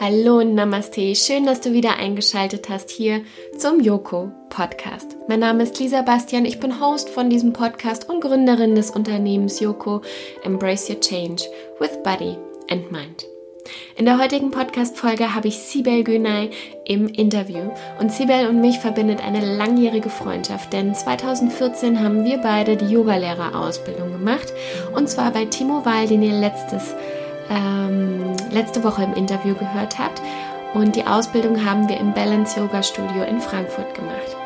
[0.00, 1.14] Hallo und Namaste.
[1.14, 3.22] Schön, dass du wieder eingeschaltet hast hier
[3.56, 5.16] zum Yoko Podcast.
[5.28, 6.44] Mein Name ist Lisa Bastian.
[6.44, 10.02] Ich bin Host von diesem Podcast und Gründerin des Unternehmens Yoko
[10.42, 11.44] Embrace Your Change
[11.78, 12.36] with Body
[12.68, 13.26] and Mind.
[13.96, 16.50] In der heutigen Podcast-Folge habe ich Sibel Günay
[16.84, 17.70] im Interview.
[18.00, 24.10] Und Sibel und mich verbindet eine langjährige Freundschaft, denn 2014 haben wir beide die Yogalehrerausbildung
[24.12, 24.52] gemacht.
[24.94, 26.94] Und zwar bei Timo Weil, den ihr letztes
[27.52, 30.22] ähm, letzte Woche im Interview gehört habt.
[30.74, 34.36] Und die Ausbildung haben wir im Balance Yoga Studio in Frankfurt gemacht.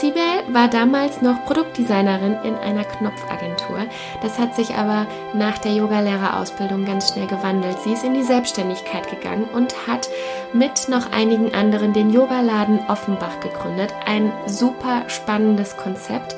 [0.00, 3.84] Sibel war damals noch Produktdesignerin in einer Knopfagentur.
[4.22, 7.78] Das hat sich aber nach der Yogalehrerausbildung ganz schnell gewandelt.
[7.82, 10.08] Sie ist in die Selbstständigkeit gegangen und hat
[10.54, 13.92] mit noch einigen anderen den Yogaladen Offenbach gegründet.
[14.06, 16.34] Ein super spannendes Konzept,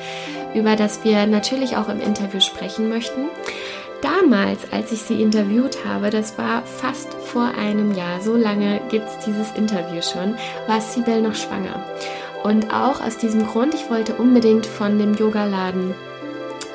[0.54, 3.28] über das wir natürlich auch im Interview sprechen möchten
[4.02, 9.08] damals, als ich sie interviewt habe, das war fast vor einem Jahr, so lange gibt
[9.08, 10.36] es dieses Interview schon,
[10.66, 11.84] war Sibel noch schwanger.
[12.42, 15.94] Und auch aus diesem Grund, ich wollte unbedingt von dem Yogaladen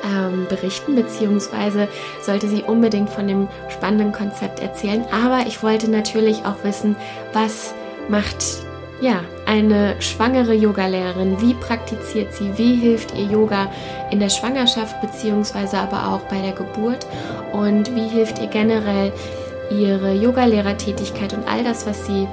[0.04, 1.88] ähm, berichten, beziehungsweise
[2.22, 5.04] sollte sie unbedingt von dem spannenden Konzept erzählen.
[5.12, 6.96] Aber ich wollte natürlich auch wissen,
[7.32, 7.74] was
[8.08, 8.44] macht
[9.00, 13.68] ja, eine schwangere Yogalehrerin, wie praktiziert sie, wie hilft ihr Yoga
[14.10, 17.06] in der Schwangerschaft beziehungsweise aber auch bei der Geburt
[17.52, 19.10] und wie hilft ihr generell
[19.70, 22.28] ihre Yogalehrertätigkeit und all das, was sie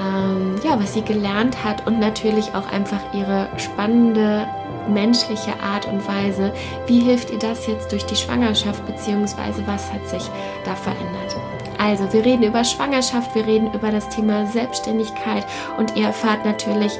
[0.00, 4.46] ähm, ja, was sie gelernt hat und natürlich auch einfach ihre spannende
[4.88, 6.52] menschliche Art und Weise.
[6.86, 10.22] Wie hilft ihr das jetzt durch die Schwangerschaft beziehungsweise was hat sich
[10.64, 11.36] da verändert?
[11.78, 15.46] Also, wir reden über Schwangerschaft, wir reden über das Thema Selbstständigkeit
[15.78, 16.92] und ihr erfahrt natürlich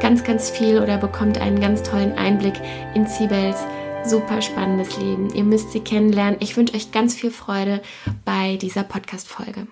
[0.00, 2.54] ganz, ganz viel oder bekommt einen ganz tollen Einblick
[2.94, 3.64] in Sibels
[4.04, 5.34] super spannendes Leben.
[5.34, 6.36] Ihr müsst sie kennenlernen.
[6.40, 7.80] Ich wünsche euch ganz viel Freude
[8.24, 9.66] bei dieser Podcast-Folge.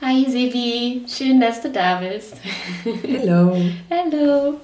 [0.00, 2.36] Hi Sibi, schön, dass du da bist.
[2.84, 3.56] Hallo.
[3.90, 4.54] Hallo.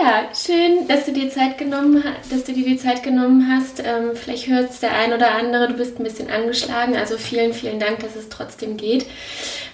[0.00, 3.80] Ja, schön, dass du dir Zeit genommen dass du dir die Zeit genommen hast.
[3.80, 6.94] Ähm, vielleicht hört es der ein oder andere, du bist ein bisschen angeschlagen.
[6.94, 9.06] Also vielen, vielen Dank, dass es trotzdem geht.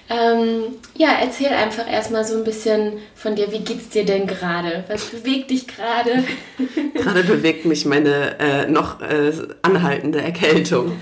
[0.09, 3.53] Ähm, ja, erzähl einfach erstmal so ein bisschen von dir.
[3.53, 4.85] Wie geht's dir denn gerade?
[4.89, 6.25] Was bewegt dich gerade?
[6.95, 10.93] gerade bewegt mich meine äh, noch äh, anhaltende Erkältung.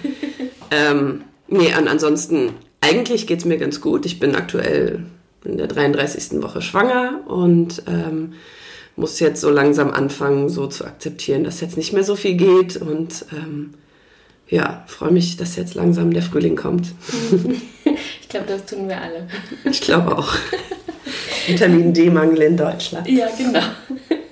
[0.72, 4.04] ähm, nee, an, ansonsten, eigentlich geht es mir ganz gut.
[4.04, 5.04] Ich bin aktuell
[5.44, 6.42] in der 33.
[6.42, 8.34] Woche schwanger und ähm,
[8.96, 12.76] muss jetzt so langsam anfangen, so zu akzeptieren, dass jetzt nicht mehr so viel geht
[12.76, 13.74] und ähm,
[14.48, 16.88] ja, freue mich, dass jetzt langsam der Frühling kommt.
[18.22, 19.28] Ich glaube, das tun wir alle.
[19.70, 20.34] Ich glaube auch.
[21.46, 23.06] Vitamin D-Mangel in Deutschland.
[23.06, 23.60] Ja, genau.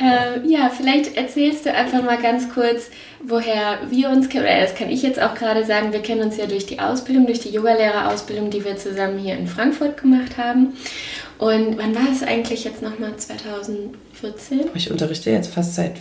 [0.00, 2.90] Äh, ja, vielleicht erzählst du einfach mal ganz kurz,
[3.24, 4.44] woher wir uns kennen.
[4.44, 5.92] Oder das kann ich jetzt auch gerade sagen.
[5.92, 9.46] Wir kennen uns ja durch die Ausbildung, durch die Yogalehrerausbildung, die wir zusammen hier in
[9.46, 10.74] Frankfurt gemacht haben.
[11.38, 13.16] Und wann war es eigentlich jetzt nochmal?
[13.16, 14.70] 2014?
[14.74, 15.94] Ich unterrichte jetzt fast seit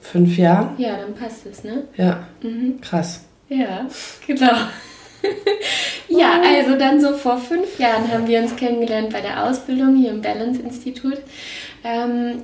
[0.00, 0.74] fünf Jahren.
[0.78, 1.84] Ja, dann passt es, ne?
[1.96, 2.26] Ja.
[2.42, 2.80] Mhm.
[2.80, 3.24] Krass.
[3.48, 3.86] Ja,
[4.26, 4.56] genau.
[6.08, 10.10] ja, also dann so vor fünf Jahren haben wir uns kennengelernt bei der Ausbildung hier
[10.10, 11.18] im Balance Institut.
[11.84, 12.42] Ähm,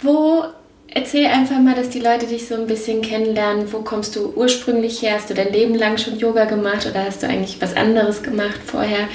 [0.00, 0.44] wo
[0.90, 3.70] Erzähl einfach mal, dass die Leute dich so ein bisschen kennenlernen.
[3.70, 5.16] Wo kommst du ursprünglich her?
[5.16, 8.58] Hast du dein Leben lang schon Yoga gemacht oder hast du eigentlich was anderes gemacht
[8.64, 9.08] vorher?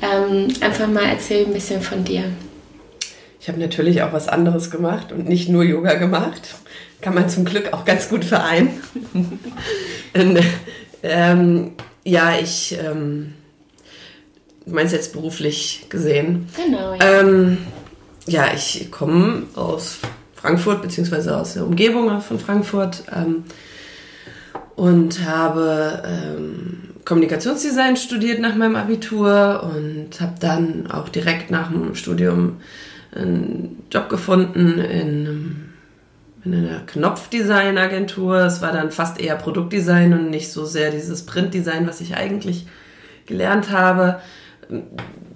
[0.00, 2.24] Ähm, einfach mal erzähl ein bisschen von dir.
[3.40, 6.56] Ich habe natürlich auch was anderes gemacht und nicht nur Yoga gemacht.
[7.02, 8.82] Kann man zum Glück auch ganz gut vereinen.
[10.14, 10.40] und,
[11.02, 11.72] ähm,
[12.04, 13.34] ja, ich, ähm,
[14.64, 16.48] du meinst jetzt beruflich gesehen.
[16.56, 17.20] Genau, ja.
[17.20, 17.58] Ähm,
[18.26, 19.98] ja, ich komme aus
[20.40, 23.04] Frankfurt, beziehungsweise aus der Umgebung von Frankfurt.
[23.14, 23.44] Ähm,
[24.76, 31.96] und habe ähm, Kommunikationsdesign studiert nach meinem Abitur und habe dann auch direkt nach dem
[31.96, 32.58] Studium
[33.12, 35.72] einen Job gefunden in,
[36.44, 38.36] in einer Knopfdesign-Agentur.
[38.36, 42.66] Es war dann fast eher Produktdesign und nicht so sehr dieses Printdesign, was ich eigentlich
[43.26, 44.20] gelernt habe.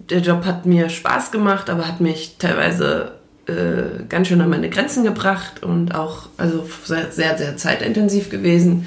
[0.08, 3.12] Der Job hat mir Spaß gemacht, aber hat mich teilweise
[3.46, 8.86] äh, ganz schön an meine Grenzen gebracht und auch also sehr, sehr, sehr zeitintensiv gewesen.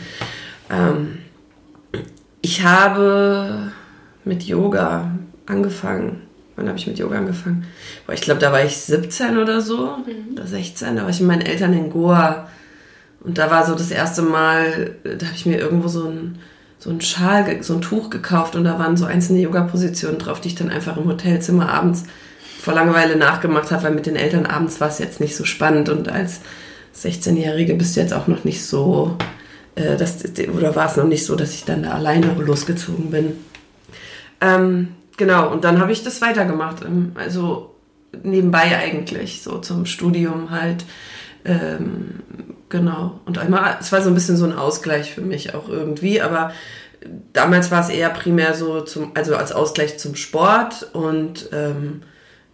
[0.69, 1.17] Ähm,
[2.41, 3.71] ich habe
[4.23, 5.11] mit Yoga
[5.45, 6.21] angefangen.
[6.55, 7.65] Wann habe ich mit Yoga angefangen?
[8.05, 10.33] Boah, ich glaube, da war ich 17 oder so, mhm.
[10.33, 10.95] oder 16.
[10.95, 12.47] Da war ich mit meinen Eltern in Goa.
[13.19, 16.37] Und da war so das erste Mal, da habe ich mir irgendwo so ein,
[16.79, 20.49] so ein Schal, so ein Tuch gekauft und da waren so einzelne Yoga-Positionen drauf, die
[20.49, 22.03] ich dann einfach im Hotelzimmer abends
[22.65, 25.88] vor Langeweile nachgemacht habe, weil mit den Eltern abends war es jetzt nicht so spannend
[25.88, 26.41] und als
[26.97, 29.17] 16-Jährige bist du jetzt auch noch nicht so
[29.75, 30.17] äh, das,
[30.51, 33.33] oder war es noch nicht so, dass ich dann da alleine losgezogen bin.
[34.41, 36.83] Ähm, genau, und dann habe ich das weitergemacht.
[36.83, 37.75] Ähm, also
[38.23, 40.85] nebenbei eigentlich, so zum Studium halt.
[41.45, 42.15] Ähm,
[42.69, 43.19] genau.
[43.25, 46.51] Und einmal, es war so ein bisschen so ein Ausgleich für mich auch irgendwie, aber
[47.31, 52.01] damals war es eher primär so zum, also als Ausgleich zum Sport und ähm,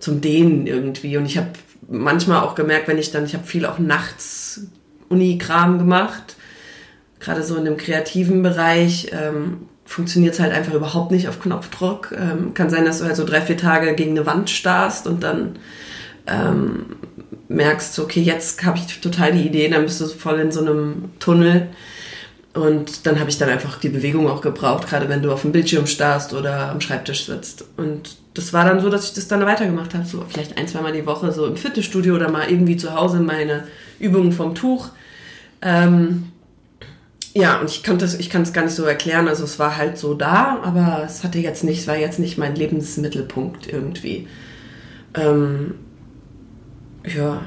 [0.02, 1.16] zum Dehnen irgendwie.
[1.16, 1.50] Und ich habe
[1.90, 4.68] manchmal auch gemerkt, wenn ich dann, ich habe viel auch nachts
[5.10, 6.36] Unikram gemacht,
[7.20, 12.14] gerade so in dem kreativen Bereich, ähm, funktioniert es halt einfach überhaupt nicht auf Knopfdruck.
[12.18, 15.22] Ähm, kann sein, dass du halt so drei, vier Tage gegen eine Wand starrst und
[15.22, 15.60] dann
[16.28, 16.86] ähm,
[17.50, 21.10] merkst, okay, jetzt habe ich total die Idee, dann bist du voll in so einem
[21.20, 21.68] Tunnel.
[22.54, 25.52] Und dann habe ich dann einfach die Bewegung auch gebraucht, gerade wenn du auf dem
[25.52, 27.66] Bildschirm starrst oder am Schreibtisch sitzt.
[27.78, 30.94] Und das war dann so, dass ich das dann weitergemacht habe, so vielleicht ein, zweimal
[30.94, 33.66] die Woche, so im Fitnessstudio oder mal irgendwie zu Hause meine
[34.00, 34.90] Übungen vom Tuch.
[35.62, 36.32] Ähm,
[37.34, 39.28] ja, und ich kann das, ich kann es gar nicht so erklären.
[39.28, 42.38] Also es war halt so da, aber es hatte jetzt nicht, es war jetzt nicht
[42.38, 44.28] mein Lebensmittelpunkt irgendwie.
[45.14, 45.76] Ähm,
[47.06, 47.42] ja,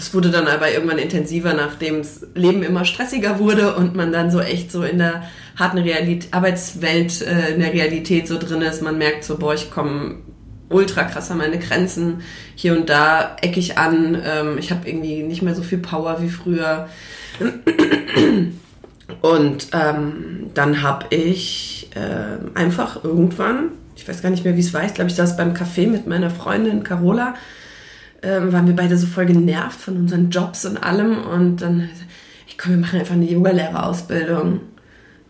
[0.00, 4.30] es wurde dann aber irgendwann intensiver, nachdem das Leben immer stressiger wurde und man dann
[4.30, 5.24] so echt so in der
[5.56, 8.80] harten Realität, Arbeitswelt, äh, in der Realität so drin ist.
[8.82, 10.16] Man merkt so, boah, ich komme
[10.70, 12.22] ultra krass an meine Grenzen.
[12.54, 14.20] Hier und da ecke ich an.
[14.24, 16.88] Ähm, ich habe irgendwie nicht mehr so viel Power wie früher.
[19.20, 24.72] Und ähm, dann habe ich äh, einfach irgendwann, ich weiß gar nicht mehr, wie es
[24.72, 27.34] war, ich glaube, ich saß beim Café mit meiner Freundin Carola,
[28.22, 31.22] ähm, waren wir beide so voll genervt von unseren Jobs und allem.
[31.24, 31.88] Und dann,
[32.46, 34.60] ich komm, wir machen einfach eine Yogalehrerausbildung.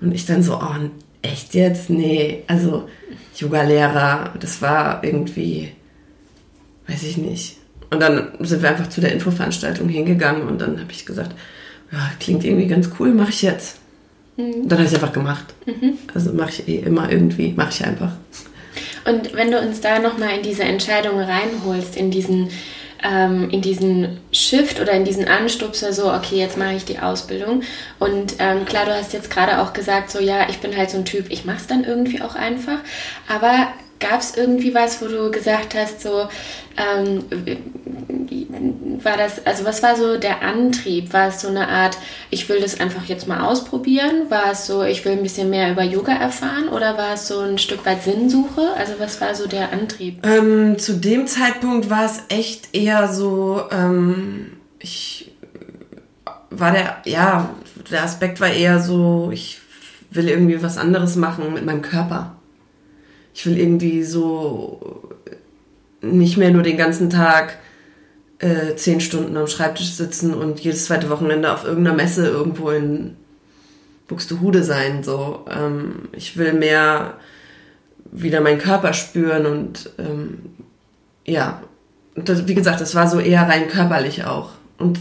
[0.01, 0.91] Und ich dann so, oh,
[1.23, 1.91] echt jetzt?
[1.91, 2.89] Nee, also
[3.37, 5.73] Yogalehrer, das war irgendwie,
[6.87, 7.57] weiß ich nicht.
[7.91, 11.35] Und dann sind wir einfach zu der Infoveranstaltung hingegangen und dann habe ich gesagt,
[11.91, 13.79] ja, klingt irgendwie ganz cool, mache ich jetzt.
[14.37, 14.69] Mhm.
[14.69, 15.55] Dann habe ich es einfach gemacht.
[15.67, 15.95] Mhm.
[16.15, 18.13] Also mache ich eh immer irgendwie, mache ich einfach.
[19.05, 22.49] Und wenn du uns da nochmal in diese Entscheidung reinholst, in diesen,
[23.03, 27.63] ähm, in diesen Shift oder in diesen Anstupser, so, okay, jetzt mache ich die Ausbildung.
[27.99, 30.99] Und ähm, klar, du hast jetzt gerade auch gesagt, so, ja, ich bin halt so
[30.99, 32.79] ein Typ, ich mache es dann irgendwie auch einfach.
[33.29, 33.69] Aber
[34.01, 36.27] Gab es irgendwie was, wo du gesagt hast, so
[36.79, 37.23] ähm,
[39.03, 41.13] war das, also was war so der Antrieb?
[41.13, 41.97] War es so eine Art,
[42.31, 44.31] ich will das einfach jetzt mal ausprobieren?
[44.31, 46.69] War es so, ich will ein bisschen mehr über Yoga erfahren?
[46.69, 48.63] Oder war es so ein Stück weit Sinnsuche?
[48.77, 50.25] Also was war so der Antrieb?
[50.27, 55.33] Ähm, zu dem Zeitpunkt war es echt eher so, ähm, ich
[56.51, 57.51] war der, ja,
[57.91, 59.59] der Aspekt war eher so, ich
[60.11, 62.35] will irgendwie was anderes machen mit meinem Körper
[63.35, 65.09] ich will irgendwie so
[66.03, 67.59] nicht mehr nur den ganzen Tag
[68.41, 73.17] äh, zehn Stunden am Schreibtisch sitzen und jedes zweite Wochenende auf irgendeiner Messe irgendwo in
[74.09, 75.03] Buxtehude sein.
[75.03, 77.15] So, ähm, ich will mehr
[78.13, 80.39] wieder meinen Körper spüren und ähm,
[81.25, 81.63] ja,
[82.17, 84.51] und das, wie gesagt, das war so eher rein körperlich auch.
[84.79, 84.99] Und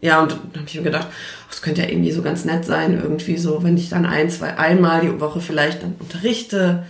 [0.00, 1.08] ja, und dann habe ich mir gedacht,
[1.50, 4.56] das könnte ja irgendwie so ganz nett sein, irgendwie so, wenn ich dann ein, zwei,
[4.56, 6.84] einmal die Woche vielleicht dann unterrichte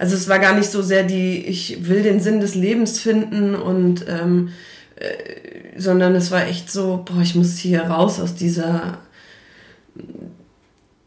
[0.00, 3.54] also es war gar nicht so sehr die, ich will den Sinn des Lebens finden
[3.54, 4.48] und ähm,
[5.00, 8.98] äh, sondern es war echt so, boah, ich muss hier raus aus dieser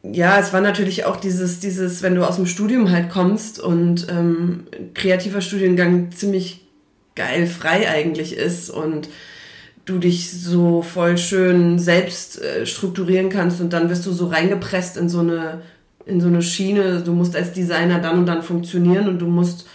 [0.03, 4.07] ja, es war natürlich auch dieses, dieses, wenn du aus dem Studium halt kommst und
[4.09, 6.65] ähm, kreativer Studiengang ziemlich
[7.15, 9.07] geil frei eigentlich ist und
[9.85, 14.97] du dich so voll schön selbst äh, strukturieren kannst und dann wirst du so reingepresst
[14.97, 15.61] in so eine
[16.05, 19.67] in so eine Schiene, du musst als Designer dann und dann funktionieren und du musst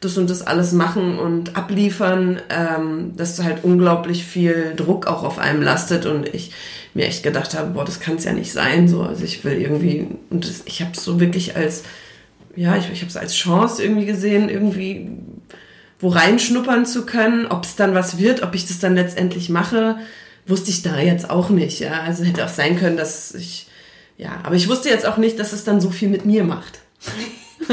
[0.00, 5.38] das und das alles machen und abliefern, ähm, dass halt unglaublich viel Druck auch auf
[5.38, 6.52] einem lastet und ich
[6.94, 9.60] mir echt gedacht habe, boah, das kann es ja nicht sein, so, also ich will
[9.60, 11.82] irgendwie, und das, ich habe es so wirklich als,
[12.54, 15.10] ja, ich, ich habe es als Chance irgendwie gesehen, irgendwie
[16.00, 19.96] wo reinschnuppern zu können, ob es dann was wird, ob ich das dann letztendlich mache,
[20.46, 23.68] wusste ich da jetzt auch nicht, ja, also hätte auch sein können, dass ich
[24.18, 26.80] ja, aber ich wusste jetzt auch nicht, dass es dann so viel mit mir macht.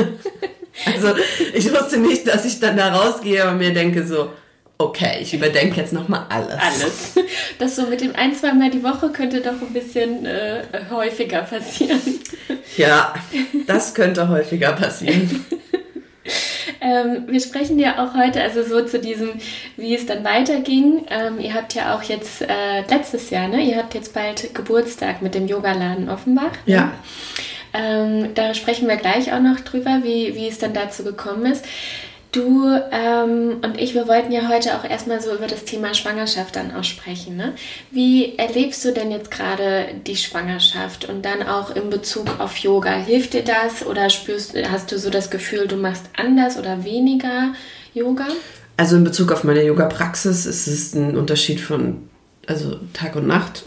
[0.85, 1.13] also
[1.53, 4.31] ich wusste nicht, dass ich dann da rausgehe und mir denke so,
[4.77, 6.55] okay, ich überdenke jetzt nochmal alles.
[6.59, 7.27] Alles.
[7.59, 11.41] Das so mit dem ein, zwei Mal die Woche könnte doch ein bisschen äh, häufiger
[11.41, 12.01] passieren.
[12.75, 13.13] Ja,
[13.67, 15.45] das könnte häufiger passieren.
[16.81, 19.31] Ähm, wir sprechen ja auch heute, also so zu diesem,
[19.77, 21.05] wie es dann weiterging.
[21.09, 23.61] Ähm, ihr habt ja auch jetzt äh, letztes Jahr, ne?
[23.61, 26.51] Ihr habt jetzt bald Geburtstag mit dem Yogaladen Offenbach.
[26.65, 26.73] Ne?
[26.73, 26.93] Ja.
[27.75, 31.65] Ähm, da sprechen wir gleich auch noch drüber, wie, wie es dann dazu gekommen ist.
[32.31, 36.55] Du ähm, und ich, wir wollten ja heute auch erstmal so über das Thema Schwangerschaft
[36.55, 37.37] dann auch sprechen.
[37.37, 37.53] Ne?
[37.91, 42.91] Wie erlebst du denn jetzt gerade die Schwangerschaft und dann auch in Bezug auf Yoga?
[42.91, 47.53] Hilft dir das oder spürst, hast du so das Gefühl, du machst anders oder weniger
[47.93, 48.27] Yoga?
[48.75, 52.09] Also in Bezug auf meine Yoga-Praxis ist es ein Unterschied von
[52.47, 53.63] also Tag und Nacht.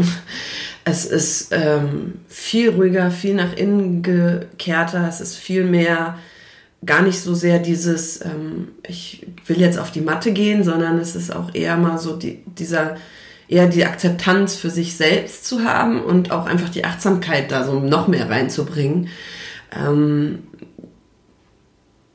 [0.88, 6.16] Es ist ähm, viel ruhiger, viel nach innen gekehrter, es ist viel mehr
[6.84, 11.14] gar nicht so sehr dieses, ähm, ich will jetzt auf die Matte gehen, sondern es
[11.14, 12.96] ist auch eher mal so die, dieser,
[13.48, 17.80] eher die Akzeptanz für sich selbst zu haben und auch einfach die Achtsamkeit da so
[17.80, 19.08] noch mehr reinzubringen.
[19.76, 20.44] Ähm,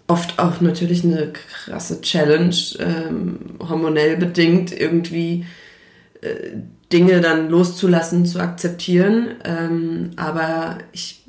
[0.07, 5.45] oft auch natürlich eine krasse Challenge, ähm, hormonell bedingt irgendwie
[6.21, 6.57] äh,
[6.93, 9.35] Dinge dann loszulassen, zu akzeptieren.
[9.43, 11.23] Ähm, aber ich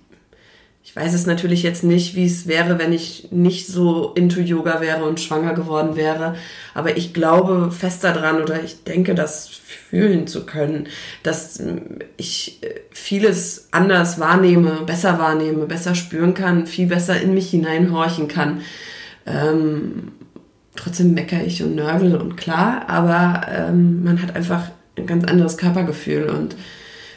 [0.94, 4.80] ich weiß es natürlich jetzt nicht, wie es wäre, wenn ich nicht so into Yoga
[4.80, 6.36] wäre und schwanger geworden wäre.
[6.72, 10.86] Aber ich glaube fest daran oder ich denke, das fühlen zu können,
[11.24, 11.60] dass
[12.16, 18.28] ich äh, vieles anders wahrnehme, besser wahrnehme, besser spüren kann, viel besser in mich hineinhorchen
[18.28, 18.60] kann.
[19.26, 20.12] Ähm,
[20.76, 25.56] trotzdem meckere ich und nörgel und klar, aber ähm, man hat einfach ein ganz anderes
[25.56, 26.56] Körpergefühl und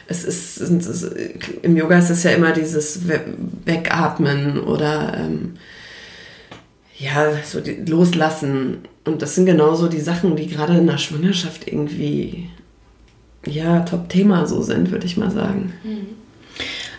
[0.08, 1.14] es ist, es ist,
[1.62, 3.02] im Yoga ist es ja immer dieses
[3.66, 5.58] Wegatmen oder ähm,
[6.96, 8.88] ja, so die, loslassen.
[9.04, 12.48] Und das sind genauso die Sachen, die gerade in der Schwangerschaft irgendwie
[13.44, 15.74] ja, Top-Thema so sind, würde ich mal sagen.
[15.84, 16.06] Mhm.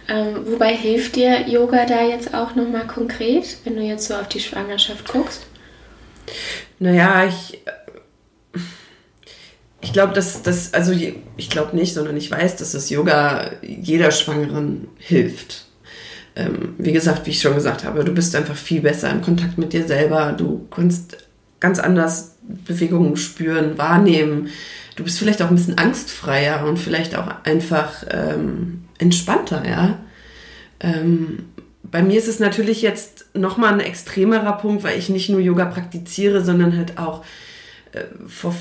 [0.08, 4.28] Ähm, wobei hilft dir Yoga da jetzt auch nochmal konkret, wenn du jetzt so auf
[4.28, 5.46] die Schwangerschaft guckst?
[6.80, 7.60] Naja, ich
[9.82, 14.12] ich glaube, dass das, also ich glaube nicht, sondern ich weiß, dass das Yoga jeder
[14.12, 15.66] Schwangeren hilft.
[16.36, 19.58] Ähm, wie gesagt, wie ich schon gesagt habe, du bist einfach viel besser im Kontakt
[19.58, 20.34] mit dir selber.
[20.34, 21.18] Du kannst
[21.60, 24.50] ganz anders Bewegungen spüren, wahrnehmen.
[24.96, 30.00] Du bist vielleicht auch ein bisschen angstfreier und vielleicht auch einfach ähm, entspannter, ja.
[30.82, 31.46] Ähm,
[31.84, 35.66] bei mir ist es natürlich jetzt nochmal ein extremerer Punkt, weil ich nicht nur Yoga
[35.66, 37.24] praktiziere, sondern halt auch
[37.94, 38.56] äh, vor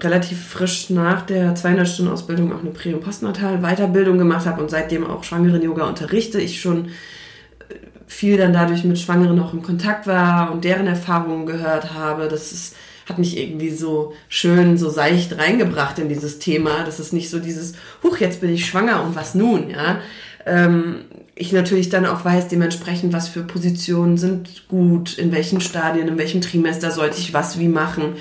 [0.00, 5.24] relativ frisch nach der 200-Stunden-Ausbildung auch eine Prä- und Postnatal-Weiterbildung gemacht habe und seitdem auch
[5.24, 6.40] Schwangeren-Yoga unterrichte.
[6.40, 7.74] Ich schon äh,
[8.06, 12.28] viel dann dadurch mit Schwangeren auch im Kontakt war und deren Erfahrungen gehört habe.
[12.28, 12.76] Das ist,
[13.08, 16.84] hat mich irgendwie so schön, so seicht reingebracht in dieses Thema.
[16.84, 20.00] Das ist nicht so dieses, huch, jetzt bin ich schwanger und was nun, ja.
[20.46, 26.08] Ähm, ich natürlich dann auch weiß dementsprechend, was für Positionen sind gut, in welchen Stadien,
[26.08, 28.16] in welchem Trimester sollte ich was wie machen.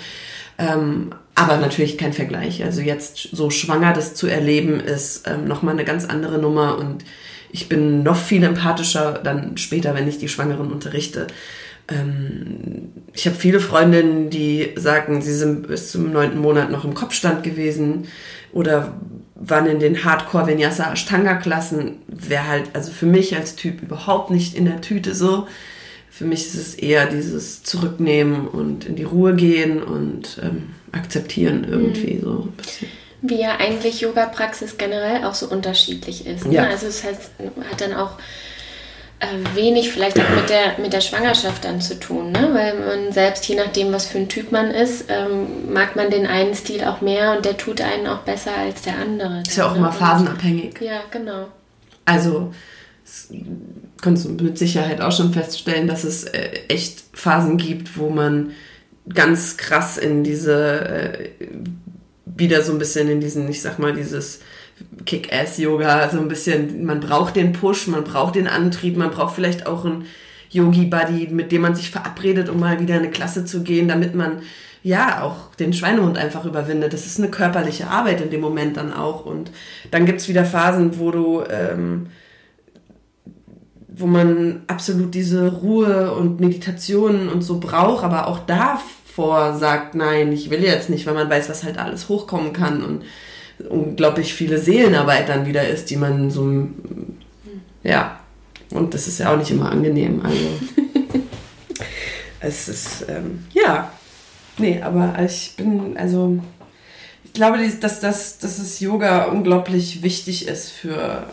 [0.58, 2.64] Ähm, aber natürlich kein Vergleich.
[2.66, 7.06] Also jetzt so schwanger das zu erleben, ist ähm, nochmal eine ganz andere Nummer und
[7.52, 11.28] ich bin noch viel empathischer dann später, wenn ich die Schwangeren unterrichte.
[11.88, 16.94] Ähm, ich habe viele Freundinnen, die sagen, sie sind bis zum neunten Monat noch im
[16.94, 18.08] Kopfstand gewesen
[18.52, 18.94] oder
[19.36, 22.00] waren in den Hardcore Vinyasa Ashtanga Klassen.
[22.08, 25.48] Wäre halt, also für mich als Typ überhaupt nicht in der Tüte so.
[26.10, 31.66] Für mich ist es eher dieses Zurücknehmen und in die Ruhe gehen und ähm, akzeptieren
[31.70, 32.22] irgendwie mhm.
[32.22, 32.88] so ein bisschen.
[33.22, 36.46] Wie ja eigentlich Yoga-Praxis generell auch so unterschiedlich ist.
[36.46, 36.56] Ne?
[36.56, 36.68] Ja.
[36.68, 37.32] Also es heißt,
[37.70, 38.18] hat dann auch
[39.20, 42.50] äh, wenig vielleicht auch mit der, mit der Schwangerschaft dann zu tun, ne?
[42.54, 46.26] weil man selbst, je nachdem, was für ein Typ man ist, ähm, mag man den
[46.26, 49.42] einen Stil auch mehr und der tut einen auch besser als der andere.
[49.46, 49.80] Ist ja auch ne?
[49.80, 50.80] immer phasenabhängig.
[50.80, 51.48] Ja, genau.
[52.06, 52.54] Also
[54.02, 58.52] konntest du mit Sicherheit auch schon feststellen, dass es äh, echt Phasen gibt, wo man
[59.14, 61.30] ganz krass in diese, äh,
[62.26, 64.42] wieder so ein bisschen in diesen, ich sag mal, dieses
[65.06, 69.68] Kick-Ass-Yoga, so ein bisschen, man braucht den Push, man braucht den Antrieb, man braucht vielleicht
[69.68, 70.06] auch einen
[70.52, 74.16] Yogi-Buddy, mit dem man sich verabredet, um mal wieder in eine Klasse zu gehen, damit
[74.16, 74.42] man
[74.82, 76.94] ja auch den Schweinehund einfach überwindet.
[76.94, 79.26] Das ist eine körperliche Arbeit in dem Moment dann auch.
[79.26, 79.52] Und
[79.92, 82.08] dann gibt's wieder Phasen, wo du ähm,
[84.00, 90.32] wo man absolut diese Ruhe und Meditation und so braucht, aber auch davor sagt, nein,
[90.32, 93.04] ich will jetzt nicht, weil man weiß, was halt alles hochkommen kann und
[93.70, 96.68] unglaublich viele Seelenarbeit dann wieder ist, die man so,
[97.84, 98.20] ja,
[98.72, 100.40] und das ist ja auch nicht immer angenehm, also.
[102.42, 103.92] Es ist, ähm, ja,
[104.58, 106.40] nee, aber ich bin, also
[107.26, 111.28] ich glaube, dass, dass, dass das Yoga unglaublich wichtig ist für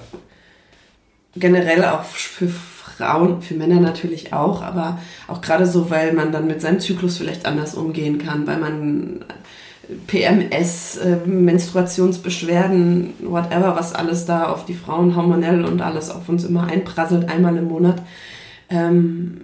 [1.36, 6.46] generell auch für Frauen, für Männer natürlich auch, aber auch gerade so, weil man dann
[6.46, 9.24] mit seinem Zyklus vielleicht anders umgehen kann, weil man
[10.06, 16.44] PMS, äh, Menstruationsbeschwerden, whatever, was alles da auf die Frauen hormonell und alles auf uns
[16.44, 18.02] immer einprasselt, einmal im Monat,
[18.68, 19.42] ähm,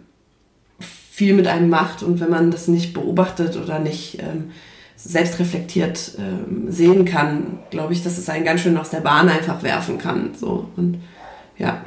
[0.81, 4.51] viel mit einem macht und wenn man das nicht beobachtet oder nicht ähm,
[4.97, 9.63] selbstreflektiert ähm, sehen kann, glaube ich, dass es einen ganz schön aus der Bahn einfach
[9.63, 10.31] werfen kann.
[10.35, 10.99] So und
[11.63, 11.81] ja.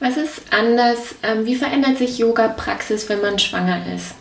[0.00, 1.14] Was ist anders?
[1.22, 4.14] Ähm, wie verändert sich Yoga-Praxis, wenn man schwanger ist?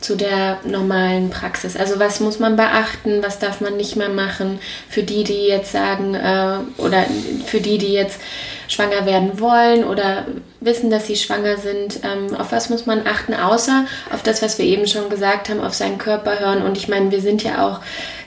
[0.00, 1.76] Zu der normalen Praxis.
[1.76, 4.58] Also was muss man beachten, was darf man nicht mehr machen?
[4.88, 7.04] Für die, die jetzt sagen, äh, oder
[7.46, 8.20] für die, die jetzt
[8.68, 10.26] schwanger werden wollen oder
[10.60, 14.58] wissen, dass sie schwanger sind, ähm, auf was muss man achten, außer auf das, was
[14.58, 16.62] wir eben schon gesagt haben, auf seinen Körper hören.
[16.62, 17.80] Und ich meine, wir sind ja auch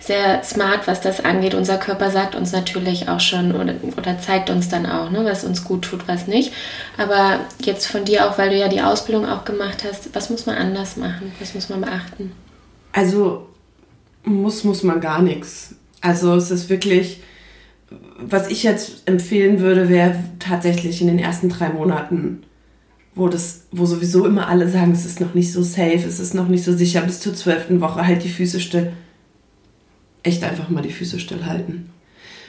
[0.05, 1.53] sehr smart, was das angeht.
[1.53, 5.43] Unser Körper sagt uns natürlich auch schon oder, oder zeigt uns dann auch, ne, was
[5.43, 6.51] uns gut tut, was nicht.
[6.98, 10.45] Aber jetzt von dir auch, weil du ja die Ausbildung auch gemacht hast, was muss
[10.45, 11.31] man anders machen?
[11.39, 12.31] Was muss man beachten?
[12.91, 13.48] Also
[14.24, 15.75] muss, muss man gar nichts.
[16.01, 17.22] Also es ist wirklich
[18.17, 22.43] was ich jetzt empfehlen würde, wäre tatsächlich in den ersten drei Monaten,
[23.15, 26.33] wo das, wo sowieso immer alle sagen, es ist noch nicht so safe, es ist
[26.33, 28.93] noch nicht so sicher, bis zur zwölften Woche halt die Füße still.
[30.24, 31.89] Echt einfach mal die Füße stillhalten.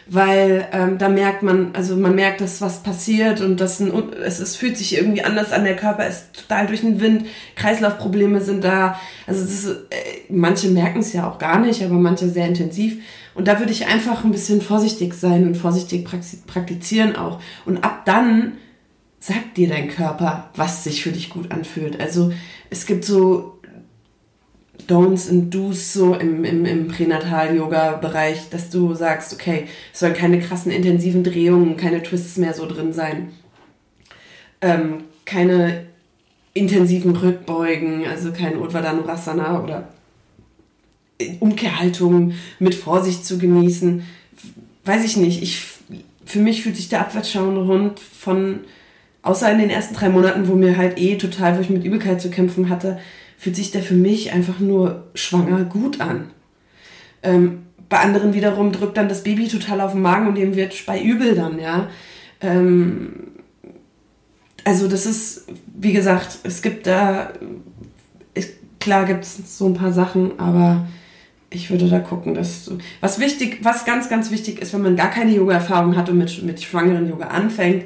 [0.07, 4.39] Weil ähm, da merkt man, also man merkt, dass was passiert und dass ein, es,
[4.39, 7.27] es fühlt sich irgendwie anders an, der Körper ist total durch den Wind,
[7.57, 9.01] Kreislaufprobleme sind da.
[9.27, 9.75] Also ist, äh,
[10.29, 12.99] manche merken es ja auch gar nicht, aber manche sehr intensiv.
[13.35, 16.07] Und da würde ich einfach ein bisschen vorsichtig sein und vorsichtig
[16.47, 17.41] praktizieren auch.
[17.65, 18.53] Und ab dann
[19.19, 21.99] sagt dir dein Körper, was sich für dich gut anfühlt.
[21.99, 22.33] Also
[22.69, 23.54] es gibt so
[24.89, 30.41] Don'ts und Do's so im, im, im Pränatal-Yoga-Bereich, dass du sagst, okay, es sollen keine
[30.41, 33.33] krassen intensiven Drehungen, keine Twists mehr so drin sein.
[34.61, 35.87] Ähm, keine
[36.55, 39.89] intensiven Rückbeugen, also kein Udvadanurasana oder
[41.41, 44.05] Umkehrhaltung mit Vorsicht zu genießen.
[44.85, 45.43] Weiß ich nicht.
[45.43, 45.67] Ich,
[46.25, 48.61] für mich fühlt sich der Abwärtsschauenrund von,
[49.23, 52.21] außer in den ersten drei Monaten, wo mir halt eh total, wo ich mit Übelkeit
[52.21, 52.99] zu kämpfen hatte,
[53.45, 56.31] fühlt sich der für mich einfach nur schwanger gut an.
[57.23, 60.87] Ähm, bei anderen wiederum drückt dann das Baby total auf den Magen und dem wird
[60.87, 61.91] bei übel dann, ja.
[62.41, 63.33] Ähm,
[64.65, 65.45] also das ist,
[65.77, 67.35] wie gesagt, es gibt da,
[68.33, 68.47] ich,
[68.81, 70.89] klar gibt es so ein paar Sachen, aber
[71.51, 72.71] ich würde da gucken, dass
[73.03, 76.43] was wichtig, was ganz, ganz wichtig ist, wenn man gar keine Yoga-Erfahrung hat und mit,
[76.43, 77.85] mit schwangeren Yoga anfängt,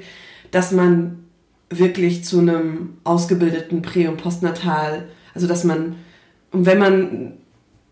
[0.53, 1.25] dass man
[1.69, 5.95] wirklich zu einem ausgebildeten Prä- und Postnatal, also dass man,
[6.51, 7.33] und wenn man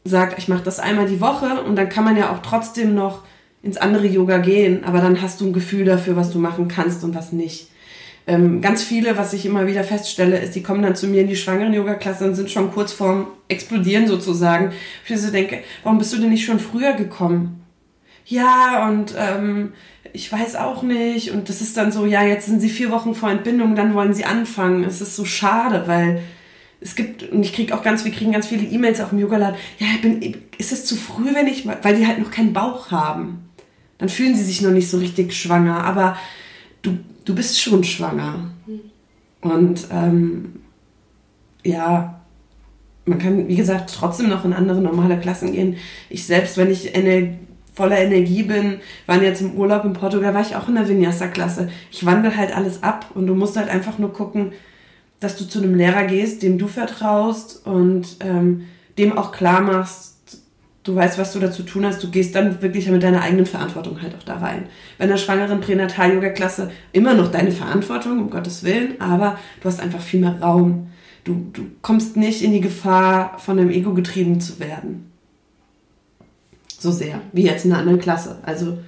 [0.03, 3.23] sagt, ich mache das einmal die Woche und dann kann man ja auch trotzdem noch
[3.63, 7.05] ins andere Yoga gehen, aber dann hast du ein Gefühl dafür, was du machen kannst
[7.05, 7.69] und was nicht
[8.27, 11.29] ähm, ganz viele, was ich immer wieder feststelle, ist, die kommen dann zu mir in
[11.29, 14.73] die schwangeren Yoga-Klasse und sind schon kurz vorm Explodieren sozusagen.
[15.07, 17.63] Ich so denke, warum bist du denn nicht schon früher gekommen?
[18.25, 19.75] Ja, und ähm,
[20.13, 21.31] ich weiß auch nicht.
[21.31, 24.15] Und das ist dann so, ja, jetzt sind sie vier Wochen vor Entbindung, dann wollen
[24.15, 24.83] sie anfangen.
[24.83, 26.21] Es ist so schade, weil
[26.81, 29.57] es gibt, und ich kriege auch ganz, wir kriegen ganz viele E-Mails auch im Yoga-Laden,
[29.79, 30.21] ja, bin,
[30.59, 33.49] ist es zu früh, wenn ich, weil die halt noch keinen Bauch haben.
[33.99, 36.17] Dann fühlen sie sich noch nicht so richtig schwanger, aber
[36.83, 38.51] du du bist schon schwanger.
[39.43, 40.61] Und ähm,
[41.62, 42.21] ja,
[43.05, 45.77] man kann, wie gesagt, trotzdem noch in andere normale Klassen gehen.
[46.09, 47.35] Ich selbst, wenn ich ener
[47.75, 51.69] voller Energie bin, waren jetzt im Urlaub in Portugal, war ich auch in der Vinyasa-Klasse.
[51.91, 54.53] Ich wandle halt alles ab und du musst halt einfach nur gucken,
[55.27, 60.15] dass du zu einem Lehrer gehst, dem du vertraust und ähm, dem auch klar machst,
[60.85, 64.01] du weißt, was du dazu tun hast, du gehst dann wirklich mit deiner eigenen Verantwortung
[64.01, 64.67] halt auch da rein.
[64.99, 70.01] Bei einer schwangeren Pränatal-Yoga-Klasse immer noch deine Verantwortung, um Gottes Willen, aber du hast einfach
[70.01, 70.91] viel mehr Raum.
[71.25, 75.11] Du, du kommst nicht in die Gefahr, von deinem Ego getrieben zu werden.
[76.79, 78.39] So sehr, wie jetzt in einer anderen Klasse.
[78.43, 78.79] Also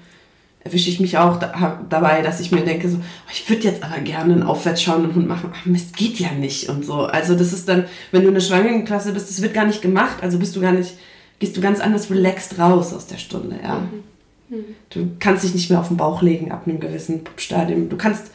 [0.68, 3.83] erwische ich mich auch da, dabei, dass ich mir denke, so, oh, ich würde jetzt
[3.83, 5.50] aber gerne einen aufwärtsschauenden Hund machen.
[5.54, 7.02] Ach, Mist, geht ja nicht und so.
[7.02, 10.18] Also das ist dann, wenn du in der Klasse bist, das wird gar nicht gemacht,
[10.22, 10.94] also bist du gar nicht
[11.38, 13.81] gehst du ganz anders relaxed raus aus der Stunde, ja.
[13.81, 14.57] Mhm.
[14.57, 14.64] Mhm.
[14.90, 17.88] Du kannst dich nicht mehr auf den Bauch legen ab einem gewissen Stadium.
[17.88, 18.31] Du kannst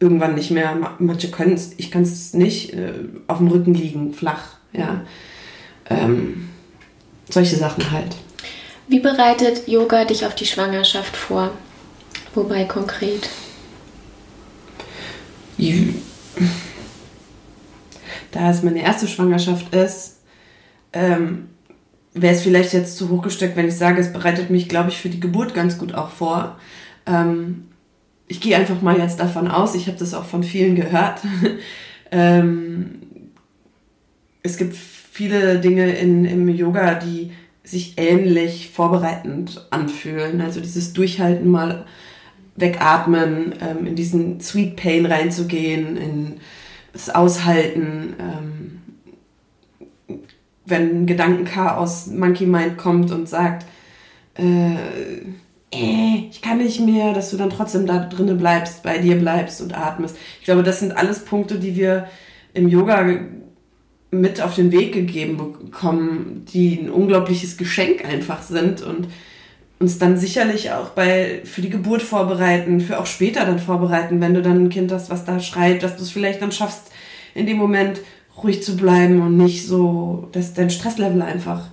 [0.00, 2.92] irgendwann nicht mehr, manche können es, ich kann es nicht, äh,
[3.26, 5.02] auf dem Rücken liegen, flach, ja.
[5.90, 6.48] Ähm,
[7.28, 8.16] solche Sachen halt.
[8.88, 11.50] Wie bereitet Yoga dich auf die Schwangerschaft vor?
[12.34, 13.28] Wobei konkret?
[18.32, 20.20] Da es meine erste Schwangerschaft ist,
[20.94, 21.48] ähm,
[22.14, 25.10] wäre es vielleicht jetzt zu hochgesteckt, wenn ich sage, es bereitet mich, glaube ich, für
[25.10, 26.58] die Geburt ganz gut auch vor.
[27.06, 27.68] Ähm,
[28.26, 31.20] ich gehe einfach mal jetzt davon aus, ich habe das auch von vielen gehört.
[32.10, 33.00] ähm,
[34.42, 37.32] es gibt viele Dinge in, im Yoga, die
[37.68, 40.40] sich ähnlich vorbereitend anfühlen.
[40.40, 41.84] Also dieses Durchhalten mal
[42.56, 46.40] wegatmen, ähm, in diesen Sweet Pain reinzugehen, in
[46.92, 48.14] das Aushalten.
[48.18, 48.80] Ähm,
[50.64, 53.66] wenn ein Gedankenchaos Monkey Mind kommt und sagt,
[54.38, 54.74] äh,
[55.70, 59.60] äh, ich kann nicht mehr, dass du dann trotzdem da drinnen bleibst, bei dir bleibst
[59.60, 60.16] und atmest.
[60.40, 62.06] Ich glaube, das sind alles Punkte, die wir
[62.54, 63.06] im Yoga
[64.10, 69.08] mit auf den Weg gegeben bekommen, die ein unglaubliches Geschenk einfach sind und
[69.78, 74.34] uns dann sicherlich auch bei für die Geburt vorbereiten, für auch später dann vorbereiten, wenn
[74.34, 76.90] du dann ein Kind hast, was da schreit, dass du es vielleicht dann schaffst,
[77.34, 78.00] in dem Moment
[78.42, 81.68] ruhig zu bleiben und nicht so, dass dein Stresslevel einfach,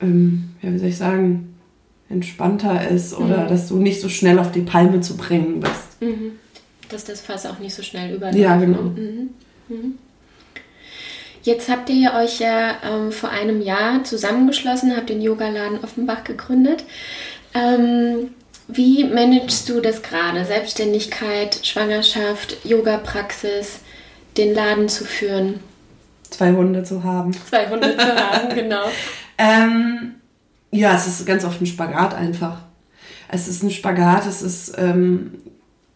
[0.00, 1.54] ähm, ja, wie soll ich sagen,
[2.08, 3.48] entspannter ist oder mhm.
[3.48, 6.00] dass du nicht so schnell auf die Palme zu bringen bist.
[6.00, 6.32] Mhm.
[6.88, 8.38] Dass das Fass auch nicht so schnell überläuft.
[8.38, 8.82] Ja, genau.
[8.82, 9.30] Mhm.
[11.44, 16.84] Jetzt habt ihr euch ja ähm, vor einem Jahr zusammengeschlossen, habt den Yogaladen Offenbach gegründet.
[17.52, 18.30] Ähm,
[18.66, 20.46] wie managst du das gerade?
[20.46, 23.80] Selbstständigkeit, Schwangerschaft, Yoga-Praxis,
[24.38, 25.60] den Laden zu führen?
[26.30, 27.34] Zwei Hunde zu haben.
[27.34, 28.86] Zwei Hunde zu haben, genau.
[29.36, 30.14] Ähm,
[30.70, 32.62] ja, es ist ganz oft ein Spagat einfach.
[33.28, 35.34] Es ist ein Spagat, es ist, ähm,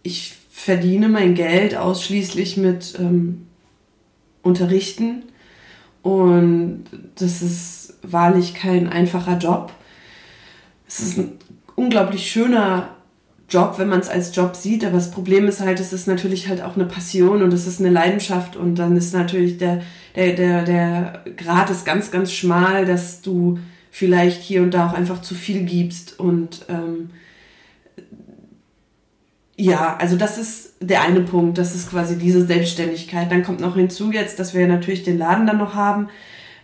[0.03, 3.47] ich verdiene mein Geld ausschließlich mit ähm,
[4.43, 5.23] Unterrichten
[6.09, 6.85] und
[7.17, 9.73] das ist wahrlich kein einfacher Job.
[10.87, 11.33] Es ist ein
[11.77, 12.89] unglaublich schöner
[13.49, 16.49] Job, wenn man es als Job sieht, aber das Problem ist halt, es ist natürlich
[16.49, 19.83] halt auch eine Passion und es ist eine Leidenschaft und dann ist natürlich der,
[20.17, 23.59] der, der, der Grad ist ganz, ganz schmal, dass du
[23.91, 27.11] vielleicht hier und da auch einfach zu viel gibst und ähm,
[29.61, 33.31] ja, also das ist der eine Punkt, das ist quasi diese Selbstständigkeit.
[33.31, 36.09] Dann kommt noch hinzu jetzt, dass wir natürlich den Laden dann noch haben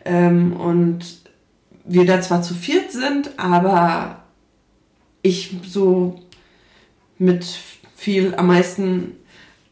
[0.05, 1.23] ähm, und
[1.85, 4.23] wir da zwar zu viert sind, aber
[5.23, 6.21] ich so
[7.19, 7.45] mit
[7.97, 9.13] viel am meisten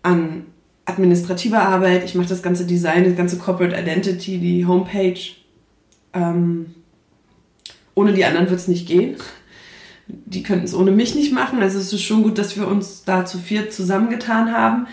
[0.02, 0.46] an
[0.84, 5.20] administrativer Arbeit, ich mache das ganze Design, das ganze Corporate Identity, die Homepage.
[6.12, 6.74] Ähm,
[7.94, 9.16] ohne die anderen wird es nicht gehen
[10.26, 11.62] die könnten es ohne mich nicht machen.
[11.62, 14.86] Also es ist schon gut, dass wir uns da zu viert zusammengetan haben.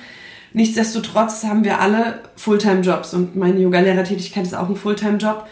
[0.53, 5.47] Nichtsdestotrotz haben wir alle Fulltime-Jobs und meine Yoga-Lehrertätigkeit ist auch ein Fulltime-Job.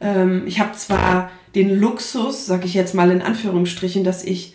[0.00, 4.54] Ähm, ich habe zwar den Luxus, sag ich jetzt mal in Anführungsstrichen, dass ich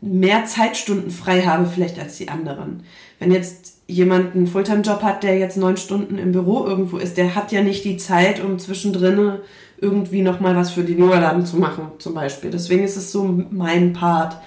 [0.00, 2.84] mehr Zeitstunden frei habe vielleicht als die anderen.
[3.18, 7.34] Wenn jetzt jemand einen Fulltime-Job hat, der jetzt neun Stunden im Büro irgendwo ist, der
[7.34, 9.38] hat ja nicht die Zeit, um zwischendrin
[9.82, 12.50] irgendwie nochmal was für den Yoga-Laden zu machen, zum Beispiel.
[12.50, 14.38] Deswegen ist es so mein Part.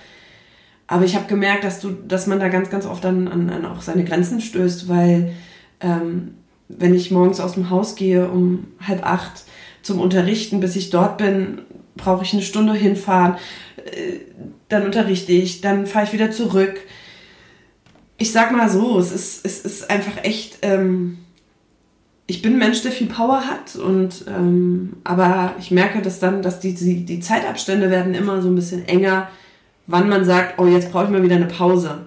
[0.88, 3.66] Aber ich habe gemerkt, dass du, dass man da ganz, ganz oft an, an, an
[3.66, 5.34] auch seine Grenzen stößt, weil
[5.82, 6.36] ähm,
[6.70, 9.44] wenn ich morgens aus dem Haus gehe um halb acht
[9.82, 11.60] zum Unterrichten, bis ich dort bin,
[11.98, 13.36] brauche ich eine Stunde hinfahren,
[13.78, 14.20] äh,
[14.70, 16.80] dann unterrichte ich, dann fahre ich wieder zurück.
[18.18, 21.18] Ich sag mal so, es ist, es ist einfach echt ähm,
[22.28, 26.42] ich bin ein Mensch, der viel Power hat und ähm, aber ich merke, dass dann,
[26.42, 29.30] dass die, die, die Zeitabstände werden immer so ein bisschen enger,
[29.86, 32.06] wann man sagt, oh, jetzt brauche ich mal wieder eine Pause.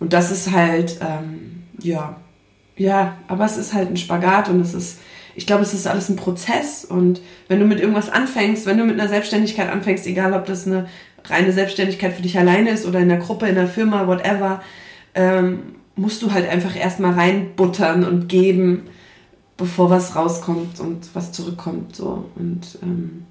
[0.00, 2.16] Und das ist halt, ähm, ja,
[2.76, 5.00] ja, aber es ist halt ein Spagat und es ist,
[5.34, 8.84] ich glaube, es ist alles ein Prozess und wenn du mit irgendwas anfängst, wenn du
[8.84, 10.88] mit einer Selbstständigkeit anfängst, egal ob das eine
[11.24, 14.62] reine Selbstständigkeit für dich alleine ist oder in der Gruppe, in der Firma, whatever,
[15.14, 18.88] ähm, musst du halt einfach erstmal reinbuttern und geben
[19.62, 21.94] bevor was rauskommt und was zurückkommt.
[21.96, 22.24] So.
[22.36, 23.26] Und ähm,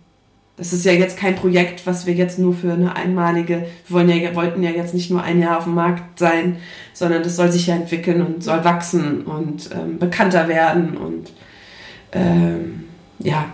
[0.58, 4.10] das ist ja jetzt kein Projekt, was wir jetzt nur für eine einmalige, wir wollen
[4.10, 6.58] ja, wollten ja jetzt nicht nur ein Jahr auf dem Markt sein,
[6.94, 11.32] sondern das soll sich ja entwickeln und soll wachsen und ähm, bekannter werden und
[12.12, 12.86] ähm,
[13.20, 13.46] ja.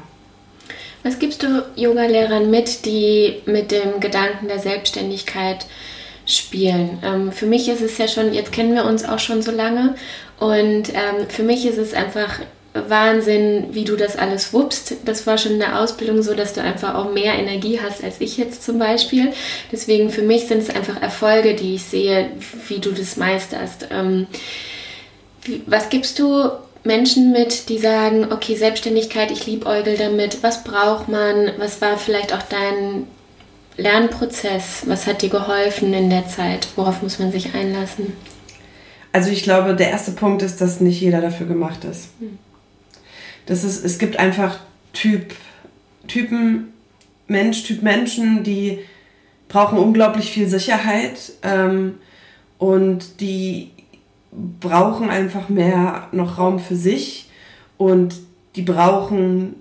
[1.04, 5.66] Was gibst du Yoga-Lehrern mit, die mit dem Gedanken der Selbstständigkeit
[6.26, 7.00] spielen?
[7.04, 9.96] Ähm, für mich ist es ja schon, jetzt kennen wir uns auch schon so lange
[10.40, 12.40] und ähm, für mich ist es einfach
[12.88, 14.96] Wahnsinn, wie du das alles wuppst.
[15.06, 18.22] Das war schon in der Ausbildung so, dass du einfach auch mehr Energie hast als
[18.22, 19.34] ich jetzt zum Beispiel.
[19.72, 22.30] Deswegen für mich sind es einfach Erfolge, die ich sehe,
[22.68, 23.88] wie du das meisterst.
[23.92, 24.28] Ähm,
[25.66, 26.50] was gibst du
[26.84, 30.42] Menschen mit, die sagen, okay, Selbstständigkeit, ich liebäugel damit.
[30.42, 31.52] Was braucht man?
[31.58, 33.06] Was war vielleicht auch dein
[33.76, 34.84] Lernprozess?
[34.88, 36.68] Was hat dir geholfen in der Zeit?
[36.76, 38.14] Worauf muss man sich einlassen?
[39.12, 42.10] Also ich glaube, der erste Punkt ist, dass nicht jeder dafür gemacht ist.
[42.20, 42.40] Hm.
[43.48, 44.60] Das ist, es gibt einfach
[44.94, 45.34] Typ,
[46.08, 46.74] Typen,
[47.28, 48.80] Mensch, Typ Menschen, die
[49.48, 51.96] brauchen unglaublich viel Sicherheit ähm,
[52.58, 53.72] und die
[54.60, 57.30] brauchen einfach mehr noch Raum für sich
[57.78, 58.16] und
[58.56, 59.56] die brauchen,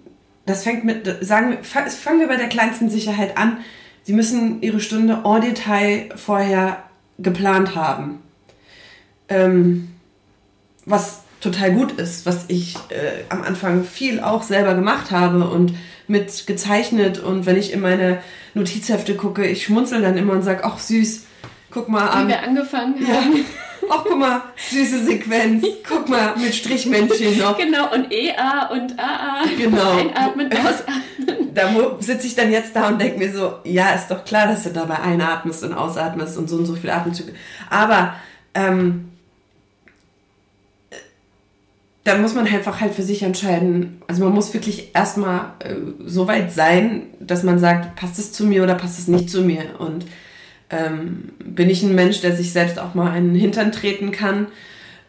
[0.47, 3.59] das fängt mit, sagen wir, fangen wir bei der kleinsten Sicherheit an.
[4.03, 6.83] Sie müssen ihre Stunde en Detail vorher
[7.19, 8.23] geplant haben.
[9.29, 9.89] Ähm,
[10.85, 15.75] was total gut ist, was ich äh, am Anfang viel auch selber gemacht habe und
[16.09, 18.19] mit gezeichnet und wenn ich in meine
[18.55, 21.25] Notizhefte gucke, ich schmunzel dann immer und sage, ach süß,
[21.71, 22.27] guck mal an.
[22.27, 23.37] Wie wir angefangen haben.
[23.37, 23.43] Ja.
[23.89, 25.65] Ach, guck mal, süße Sequenz.
[25.89, 27.57] Guck mal, mit Strichmännchen noch.
[27.57, 29.45] Genau, und EA und AA.
[29.57, 29.93] Genau.
[29.93, 31.55] Einatmen, ausatmen.
[31.55, 31.69] Da
[32.01, 34.71] sitze ich dann jetzt da und denke mir so, ja, ist doch klar, dass du
[34.71, 37.33] dabei einatmest und ausatmest und so und so viele Atemzüge.
[37.71, 38.15] Aber
[38.55, 39.13] ähm,
[42.07, 44.01] da muss man einfach halt für sich entscheiden.
[44.07, 48.47] Also man muss wirklich erstmal äh, so weit sein, dass man sagt, passt es zu
[48.47, 49.81] mir oder passt es nicht zu mir.
[49.81, 50.07] Und
[50.71, 54.47] ähm, bin ich ein Mensch, der sich selbst auch mal einen Hintern treten kann?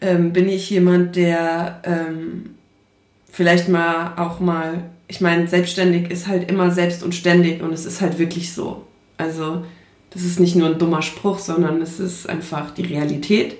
[0.02, 2.56] Ähm, bin ich jemand, der ähm,
[3.32, 7.86] vielleicht mal auch mal, ich meine, selbstständig ist halt immer selbst und ständig und es
[7.86, 8.88] ist halt wirklich so.
[9.18, 9.64] Also
[10.10, 13.58] das ist nicht nur ein dummer Spruch, sondern es ist einfach die Realität.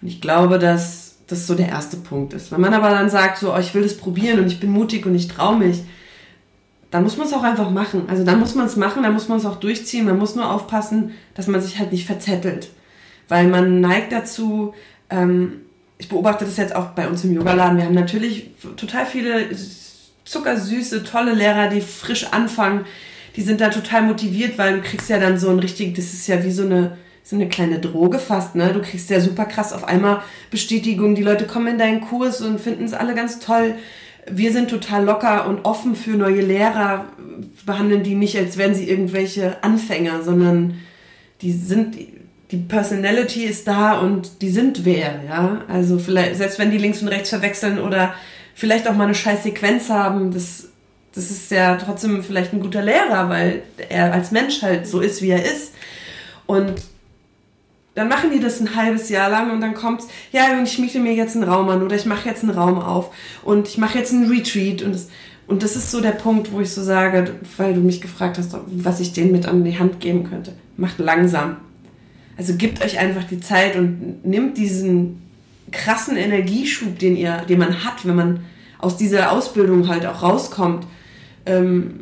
[0.00, 2.52] Und ich glaube, dass das so der erste Punkt ist.
[2.52, 5.06] Wenn man aber dann sagt, so, oh, ich will das probieren und ich bin mutig
[5.06, 5.82] und ich traue mich,
[6.90, 8.04] dann muss man es auch einfach machen.
[8.08, 10.04] Also dann muss man es machen, dann muss man es auch durchziehen.
[10.04, 12.68] Man muss nur aufpassen, dass man sich halt nicht verzettelt.
[13.28, 14.74] Weil man neigt dazu,
[15.08, 15.62] ähm,
[15.96, 19.48] ich beobachte das jetzt auch bei uns im Yogaladen, wir haben natürlich total viele
[20.24, 22.84] zuckersüße, tolle Lehrer, die frisch anfangen.
[23.36, 26.26] Die sind da total motiviert, weil du kriegst ja dann so ein richtig, das ist
[26.26, 28.72] ja wie so eine so eine kleine Droge fast, ne?
[28.72, 32.60] Du kriegst ja super krass auf einmal Bestätigung, die Leute kommen in deinen Kurs und
[32.60, 33.74] finden es alle ganz toll.
[34.30, 37.06] Wir sind total locker und offen für neue Lehrer,
[37.66, 40.78] behandeln die nicht, als wären sie irgendwelche Anfänger, sondern
[41.40, 41.96] die sind,
[42.50, 45.64] die Personality ist da und die sind wer, ja?
[45.68, 48.14] Also vielleicht, selbst wenn die links und rechts verwechseln oder
[48.54, 50.68] vielleicht auch mal eine scheiß Sequenz haben, das,
[51.14, 55.22] das ist ja trotzdem vielleicht ein guter Lehrer, weil er als Mensch halt so ist,
[55.22, 55.72] wie er ist.
[56.46, 56.74] Und
[57.94, 61.14] dann machen die das ein halbes Jahr lang und dann kommt's, ja, ich miete mir
[61.14, 64.12] jetzt einen Raum an oder ich mache jetzt einen Raum auf und ich mache jetzt
[64.12, 65.08] einen Retreat und das,
[65.46, 68.56] und das ist so der Punkt, wo ich so sage, weil du mich gefragt hast,
[68.66, 70.54] was ich denen mit an die Hand geben könnte.
[70.76, 71.56] Macht langsam.
[72.38, 75.20] Also gebt euch einfach die Zeit und nimmt diesen
[75.70, 78.44] krassen Energieschub, den ihr, den man hat, wenn man
[78.78, 80.86] aus dieser Ausbildung halt auch rauskommt,
[81.44, 82.00] ähm,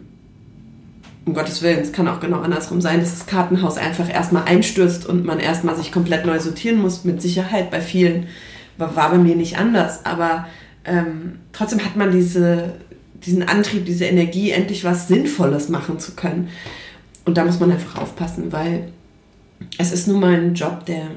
[1.27, 5.07] um Gottes Willen, es kann auch genau andersrum sein, dass das Kartenhaus einfach erstmal einstürzt
[5.07, 8.27] und man erstmal sich komplett neu sortieren muss, mit Sicherheit bei vielen.
[8.79, 10.47] War, bei mir nicht anders, aber
[10.87, 12.77] ähm, trotzdem hat man diese,
[13.27, 16.49] diesen Antrieb, diese Energie, endlich was Sinnvolles machen zu können.
[17.27, 18.91] Und da muss man einfach aufpassen, weil
[19.77, 21.09] es ist nun mal ein Job, der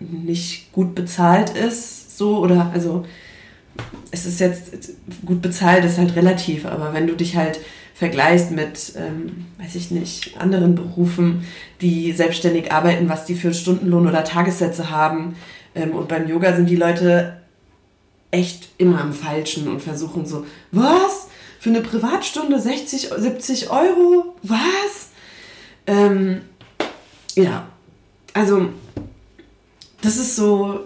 [0.00, 3.04] nicht gut bezahlt ist, so oder also
[4.10, 4.90] es ist jetzt
[5.24, 7.60] gut bezahlt, ist halt relativ, aber wenn du dich halt
[7.96, 11.46] vergleichst mit, ähm, weiß ich nicht, anderen Berufen,
[11.80, 15.36] die selbstständig arbeiten, was die für Stundenlohn oder Tagessätze haben.
[15.74, 17.40] Ähm, und beim Yoga sind die Leute
[18.30, 21.28] echt immer am Falschen und versuchen so, was?
[21.58, 24.36] Für eine Privatstunde 60, 70 Euro?
[24.42, 25.08] Was?
[25.86, 26.42] Ähm,
[27.34, 27.66] ja,
[28.34, 28.68] also
[30.02, 30.80] das ist so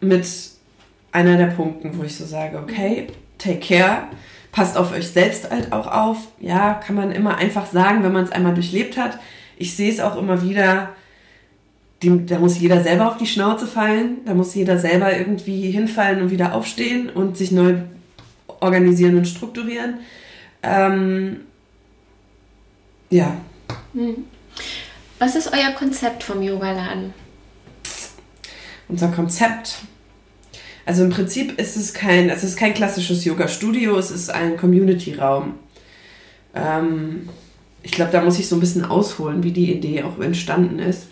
[0.00, 0.26] mit
[1.12, 3.06] einer der Punkten, wo ich so sage, okay,
[3.38, 4.08] take care
[4.54, 6.28] passt auf euch selbst halt auch auf.
[6.38, 9.18] Ja, kann man immer einfach sagen, wenn man es einmal durchlebt hat.
[9.56, 10.90] Ich sehe es auch immer wieder,
[12.02, 16.22] die, da muss jeder selber auf die Schnauze fallen, da muss jeder selber irgendwie hinfallen
[16.22, 17.74] und wieder aufstehen und sich neu
[18.60, 19.98] organisieren und strukturieren.
[20.62, 21.40] Ähm,
[23.10, 23.36] ja.
[23.92, 24.24] Hm.
[25.18, 27.12] Was ist euer Konzept vom Yogaladen?
[28.86, 29.78] Unser Konzept
[30.86, 35.54] also im Prinzip ist es kein, es ist kein klassisches Yoga-Studio, es ist ein Community-Raum.
[36.54, 37.28] Ähm,
[37.82, 41.06] ich glaube, da muss ich so ein bisschen ausholen, wie die Idee auch entstanden ist.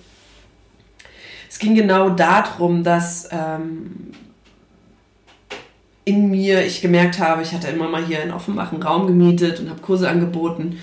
[1.49, 4.13] Es ging genau darum, dass ähm,
[6.05, 9.61] in mir ich gemerkt habe, ich hatte immer mal hier in Offenbach einen Raum gemietet
[9.61, 10.79] und habe Kurse angeboten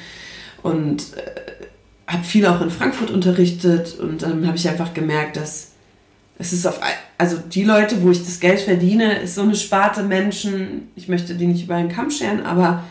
[0.64, 5.69] und äh, habe viel auch in Frankfurt unterrichtet und dann habe ich einfach gemerkt, dass
[6.40, 6.80] es ist auf,
[7.18, 11.36] also die Leute, wo ich das Geld verdiene, ist so eine Sparte Menschen, ich möchte
[11.36, 12.86] die nicht über einen Kamm scheren, aber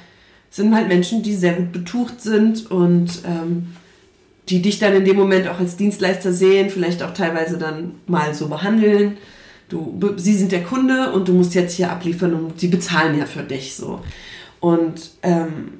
[0.50, 3.68] sind halt Menschen, die sehr gut betucht sind und ähm,
[4.50, 8.34] die dich dann in dem Moment auch als Dienstleister sehen, vielleicht auch teilweise dann mal
[8.34, 9.16] so behandeln.
[9.70, 13.26] Du, sie sind der Kunde und du musst jetzt hier abliefern und sie bezahlen ja
[13.26, 14.00] für dich so.
[14.61, 15.72] Und ähm,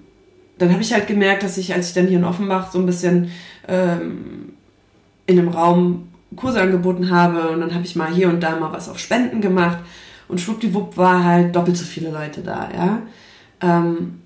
[0.59, 2.87] dann habe ich halt gemerkt, dass ich, als ich dann hier in Offenbach so ein
[2.87, 3.31] bisschen
[3.67, 4.53] ähm,
[5.27, 8.73] in einem Raum Kurse angeboten habe und dann habe ich mal hier und da mal
[8.73, 9.79] was auf Spenden gemacht
[10.29, 13.03] und schwuppdiwupp war halt doppelt so viele Leute da, ja.
[13.61, 14.21] Ähm,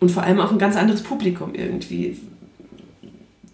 [0.00, 2.18] und vor allem auch ein ganz anderes Publikum irgendwie.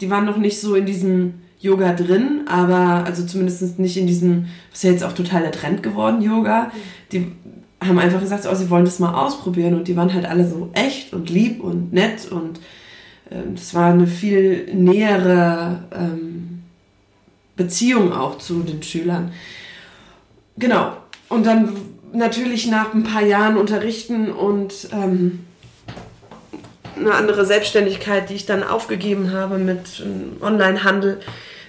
[0.01, 4.47] Die waren noch nicht so in diesem Yoga drin, aber also zumindest nicht in diesem,
[4.71, 6.71] was ist ja jetzt auch total der Trend geworden, Yoga.
[7.11, 7.31] Die
[7.79, 10.69] haben einfach gesagt, oh, sie wollen das mal ausprobieren und die waren halt alle so
[10.73, 12.59] echt und lieb und nett und
[13.31, 16.30] ähm, das war eine viel nähere ähm,
[17.63, 19.31] Beziehung auch zu den Schülern.
[20.57, 20.97] Genau.
[21.29, 21.75] Und dann
[22.13, 25.45] natürlich nach ein paar Jahren unterrichten und ähm,
[26.97, 31.19] eine andere Selbstständigkeit, die ich dann aufgegeben habe mit ähm, Onlinehandel,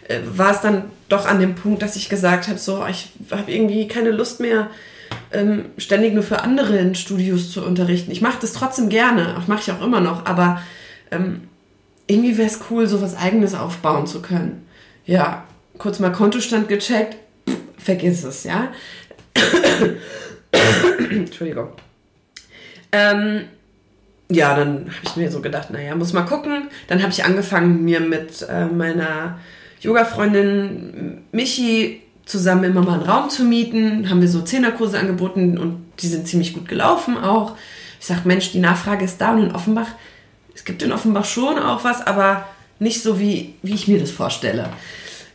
[0.08, 3.52] äh, war es dann doch an dem Punkt, dass ich gesagt habe, so, ich habe
[3.52, 4.68] irgendwie keine Lust mehr,
[5.32, 8.10] ähm, ständig nur für andere in Studios zu unterrichten.
[8.10, 10.62] Ich mache das trotzdem gerne, mache ich auch immer noch, aber
[11.10, 11.42] ähm,
[12.06, 14.66] irgendwie wäre es cool, so was Eigenes aufbauen zu können.
[15.04, 15.44] Ja,
[15.78, 17.16] kurz mal Kontostand gecheckt,
[17.48, 18.72] pff, vergiss es, ja.
[21.10, 21.68] Entschuldigung.
[22.92, 23.44] Ähm,
[24.30, 26.68] ja, dann habe ich mir so gedacht, naja, muss mal gucken.
[26.88, 29.38] Dann habe ich angefangen, mir mit äh, meiner
[29.80, 34.08] Yoga-Freundin Michi zusammen immer mal einen Raum zu mieten.
[34.08, 37.56] Haben wir so Zehnerkurse angeboten und die sind ziemlich gut gelaufen auch.
[38.00, 39.88] Ich sage, Mensch, die Nachfrage ist da und in Offenbach,
[40.54, 42.46] es gibt in Offenbach schon auch was, aber
[42.78, 44.68] nicht so, wie, wie ich mir das vorstelle.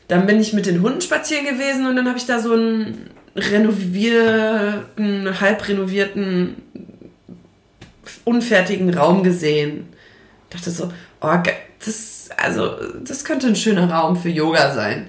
[0.08, 3.10] Dann bin ich mit den Hunden spazieren gewesen und dann habe ich da so einen
[3.36, 6.56] renovierten, halb renovierten
[8.24, 9.90] unfertigen Raum gesehen.
[10.50, 10.92] Ich dachte so,
[11.22, 11.36] oh,
[11.86, 15.08] das, also, das könnte ein schöner Raum für Yoga sein.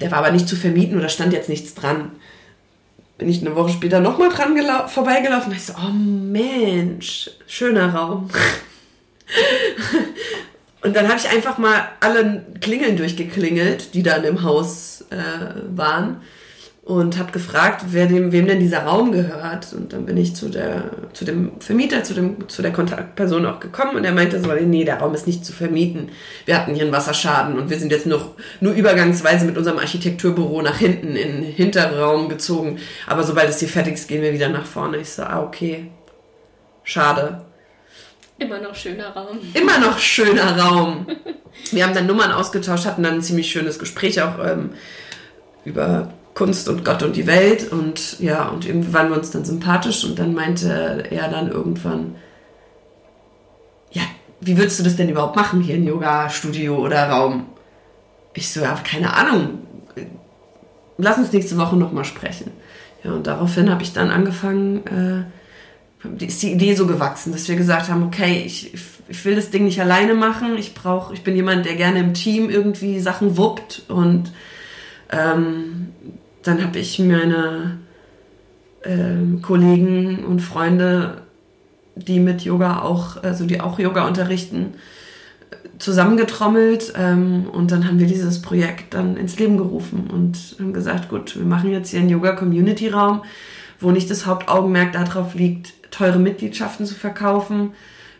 [0.00, 2.12] Der war aber nicht zu vermieten oder stand jetzt nichts dran.
[3.18, 4.56] Bin ich eine Woche später nochmal dran
[4.88, 8.30] vorbeigelaufen und ich so, oh Mensch, schöner Raum.
[10.84, 15.16] und dann habe ich einfach mal alle Klingeln durchgeklingelt, die dann im Haus äh,
[15.74, 16.20] waren
[16.84, 19.72] und habe gefragt, wer dem, wem denn dieser Raum gehört.
[19.72, 23.60] Und dann bin ich zu, der, zu dem Vermieter, zu, dem, zu der Kontaktperson auch
[23.60, 26.10] gekommen und er meinte so, nee, der Raum ist nicht zu vermieten.
[26.44, 30.60] Wir hatten hier einen Wasserschaden und wir sind jetzt noch nur übergangsweise mit unserem Architekturbüro
[30.60, 32.78] nach hinten in den Hinterraum gezogen.
[33.06, 34.98] Aber sobald es hier fertig ist, gehen wir wieder nach vorne.
[34.98, 35.90] Ich so, ah, okay.
[36.82, 37.40] Schade.
[38.38, 39.38] Immer noch schöner Raum.
[39.54, 41.06] Immer noch schöner Raum.
[41.70, 44.70] wir haben dann Nummern ausgetauscht, hatten dann ein ziemlich schönes Gespräch auch ähm,
[45.64, 49.44] über Kunst und Gott und die Welt und ja, und irgendwie waren wir uns dann
[49.44, 52.16] sympathisch und dann meinte er dann irgendwann,
[53.92, 54.02] ja,
[54.40, 57.46] wie würdest du das denn überhaupt machen hier in Yoga-Studio oder Raum?
[58.34, 59.60] Ich so, ja, keine Ahnung.
[60.98, 62.50] Lass uns nächste Woche nochmal sprechen.
[63.04, 65.24] Ja, und daraufhin habe ich dann angefangen, äh,
[66.20, 68.72] ist die Idee so gewachsen, dass wir gesagt haben, okay, ich,
[69.08, 70.56] ich will das Ding nicht alleine machen.
[70.58, 74.32] Ich brauche, ich bin jemand, der gerne im Team irgendwie Sachen wuppt und
[75.10, 75.88] ähm,
[76.42, 77.78] dann habe ich meine
[78.82, 81.22] äh, Kollegen und Freunde,
[81.96, 84.74] die mit Yoga auch, also die auch Yoga unterrichten,
[85.78, 91.08] zusammengetrommelt ähm, und dann haben wir dieses Projekt dann ins Leben gerufen und haben gesagt,
[91.08, 93.22] gut, wir machen jetzt hier einen Yoga-Community-Raum,
[93.80, 97.72] wo nicht das Hauptaugenmerk darauf liegt, teure Mitgliedschaften zu verkaufen,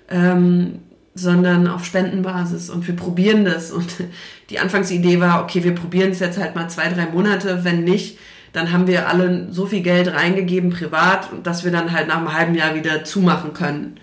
[0.08, 0.80] ähm,
[1.14, 3.94] sondern auf Spendenbasis und wir probieren das und
[4.50, 8.18] die Anfangsidee war, okay, wir probieren es jetzt halt mal zwei, drei Monate, wenn nicht,
[8.52, 12.32] dann haben wir alle so viel Geld reingegeben privat, dass wir dann halt nach einem
[12.32, 13.98] halben Jahr wieder zumachen können.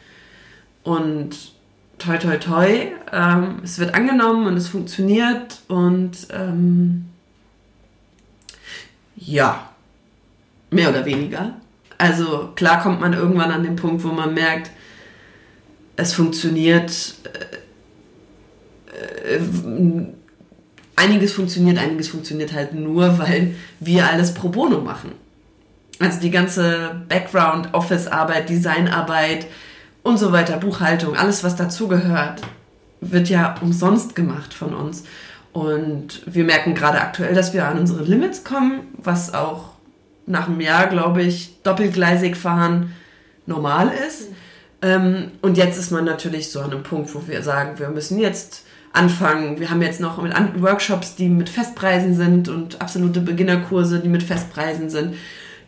[0.84, 1.53] Und
[1.99, 7.05] toi toi toi, ähm, es wird angenommen und es funktioniert und ähm,
[9.15, 9.69] ja,
[10.69, 11.53] mehr oder weniger.
[12.02, 14.72] Also klar kommt man irgendwann an den Punkt, wo man merkt,
[15.98, 17.14] es funktioniert.
[18.92, 19.42] Äh, äh,
[20.96, 25.12] einiges funktioniert, einiges funktioniert halt nur, weil wir alles pro bono machen.
[26.00, 29.46] Also die ganze Background, Office-Arbeit, Designarbeit
[30.02, 32.42] und so weiter, Buchhaltung, alles was dazugehört,
[33.00, 35.04] wird ja umsonst gemacht von uns.
[35.54, 39.70] Und wir merken gerade aktuell, dass wir an unsere Limits kommen, was auch
[40.25, 42.93] nach einem Jahr, glaube ich, doppelgleisig fahren
[43.45, 44.29] normal ist.
[44.29, 44.36] Mhm.
[44.81, 48.19] Ähm, und jetzt ist man natürlich so an einem Punkt, wo wir sagen, wir müssen
[48.19, 49.60] jetzt anfangen.
[49.60, 54.23] Wir haben jetzt noch mit Workshops, die mit Festpreisen sind und absolute Beginnerkurse, die mit
[54.23, 55.15] Festpreisen sind,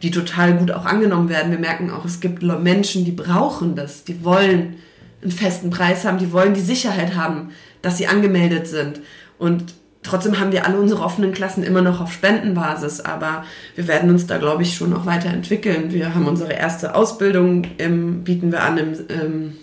[0.01, 1.51] die total gut auch angenommen werden.
[1.51, 4.75] Wir merken auch, es gibt Menschen, die brauchen das, die wollen
[5.21, 8.99] einen festen Preis haben, die wollen die Sicherheit haben, dass sie angemeldet sind.
[9.37, 9.73] Und
[10.03, 13.45] trotzdem haben wir alle unsere offenen Klassen immer noch auf Spendenbasis, aber
[13.75, 15.91] wir werden uns da, glaube ich, schon noch weiterentwickeln.
[15.91, 19.53] Wir haben unsere erste Ausbildung, im, bieten wir an im, im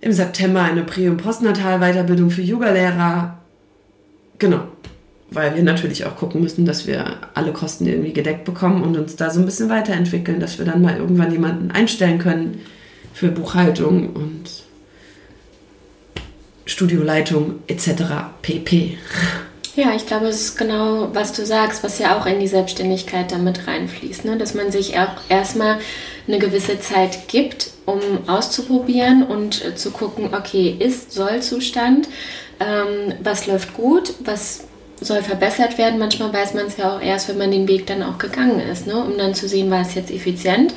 [0.00, 3.38] im September eine Prä- und Postnatal-Weiterbildung für Yogalehrer.
[4.38, 4.60] Genau.
[5.30, 9.16] Weil wir natürlich auch gucken müssen, dass wir alle Kosten irgendwie gedeckt bekommen und uns
[9.16, 12.60] da so ein bisschen weiterentwickeln, dass wir dann mal irgendwann jemanden einstellen können
[13.12, 14.64] für Buchhaltung und
[16.68, 17.88] Studioleitung etc.
[18.42, 18.98] pp.
[19.74, 23.32] Ja, ich glaube, es ist genau, was du sagst, was ja auch in die Selbstständigkeit
[23.32, 24.36] damit reinfließt, ne?
[24.36, 25.78] dass man sich auch erstmal
[26.26, 32.08] eine gewisse Zeit gibt, um auszuprobieren und äh, zu gucken, okay, ist Sollzustand,
[32.60, 34.67] ähm, was läuft gut, was
[35.00, 35.98] soll verbessert werden.
[35.98, 38.86] Manchmal weiß man es ja auch erst, wenn man den Weg dann auch gegangen ist,
[38.86, 38.96] ne?
[38.96, 40.74] um dann zu sehen, war es jetzt effizient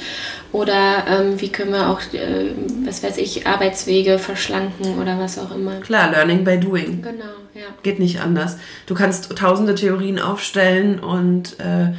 [0.52, 2.52] oder ähm, wie können wir auch, äh,
[2.86, 5.80] was weiß ich, Arbeitswege verschlanken oder was auch immer.
[5.80, 7.02] Klar, Learning by Doing.
[7.02, 7.68] Genau, ja.
[7.84, 8.58] Geht nicht anders.
[8.86, 11.94] Du kannst tausende Theorien aufstellen und äh,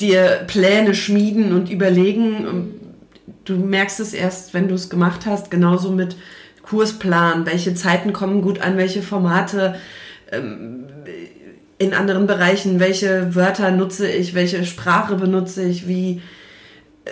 [0.00, 2.74] dir Pläne schmieden und überlegen.
[3.44, 6.16] Du merkst es erst, wenn du es gemacht hast, genauso mit
[6.62, 9.74] Kursplan, welche Zeiten kommen gut an, welche Formate
[10.30, 10.86] ähm,
[11.78, 16.20] in anderen Bereichen, welche Wörter nutze ich, welche Sprache benutze ich, wie
[17.06, 17.10] äh,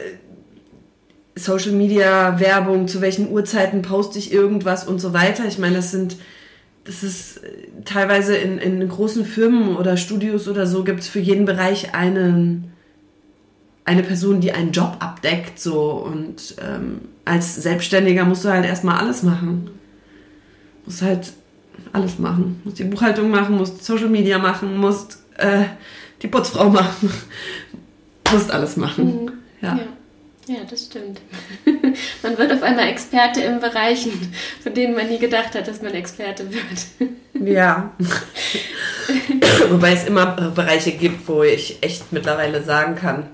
[1.39, 5.47] Social Media Werbung, zu welchen Uhrzeiten poste ich irgendwas und so weiter.
[5.47, 6.17] Ich meine, das sind,
[6.85, 7.49] das ist äh,
[7.85, 12.73] teilweise in, in großen Firmen oder Studios oder so gibt es für jeden Bereich einen,
[13.87, 18.99] eine Person, die einen Job abdeckt, so und ähm, als Selbstständiger musst du halt erstmal
[18.99, 19.71] alles machen.
[20.85, 21.33] Musst halt
[21.93, 22.61] alles machen.
[22.65, 25.65] Musst die Buchhaltung machen, musst Social Media machen, musst äh,
[26.23, 27.13] die Putzfrau machen.
[28.33, 29.25] musst alles machen.
[29.25, 29.33] Mhm.
[29.61, 29.77] Ja.
[29.77, 29.85] ja.
[30.49, 31.21] Ja, das stimmt.
[32.23, 35.93] man wird auf einmal Experte in Bereichen, von denen man nie gedacht hat, dass man
[35.93, 37.11] Experte wird.
[37.47, 37.93] ja.
[39.69, 43.27] Wobei es immer Bereiche gibt, wo ich echt mittlerweile sagen kann,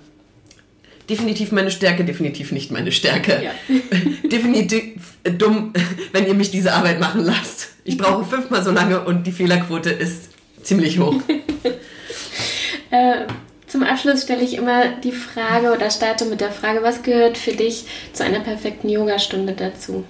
[1.09, 3.43] definitiv meine Stärke, definitiv nicht meine Stärke.
[3.43, 3.53] Ja.
[4.29, 4.95] definitiv
[5.39, 5.73] dumm,
[6.13, 7.69] wenn ihr mich diese Arbeit machen lasst.
[7.85, 10.31] Ich brauche fünfmal so lange und die Fehlerquote ist
[10.63, 11.21] ziemlich hoch.
[12.91, 13.27] äh,
[13.67, 17.53] zum Abschluss stelle ich immer die Frage oder starte mit der Frage, was gehört für
[17.53, 20.05] dich zu einer perfekten Yogastunde dazu?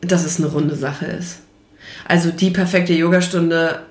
[0.00, 1.40] Dass es eine runde Sache ist.
[2.06, 3.86] Also die perfekte Yogastunde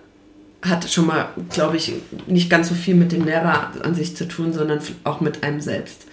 [0.61, 1.93] hat schon mal, glaube ich,
[2.25, 5.61] nicht ganz so viel mit dem Lehrer an sich zu tun, sondern auch mit einem
[5.61, 6.05] selbst.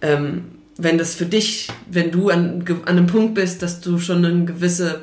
[0.00, 0.46] Ähm,
[0.78, 4.44] wenn das für dich, wenn du an, an einem Punkt bist, dass du schon eine
[4.44, 5.02] gewisse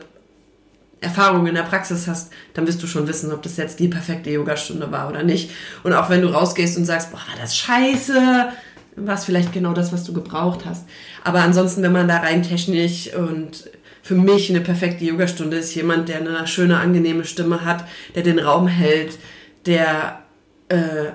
[1.01, 4.29] Erfahrung in der Praxis hast, dann wirst du schon wissen, ob das jetzt die perfekte
[4.29, 5.51] Yogastunde war oder nicht.
[5.83, 8.49] Und auch wenn du rausgehst und sagst, boah, war das scheiße,
[8.95, 10.85] war es vielleicht genau das, was du gebraucht hast.
[11.23, 13.69] Aber ansonsten, wenn man da rein technisch und
[14.03, 18.37] für mich eine perfekte Yogastunde ist jemand, der eine schöne, angenehme Stimme hat, der den
[18.37, 19.17] Raum hält,
[19.65, 20.21] der
[20.67, 21.11] äh,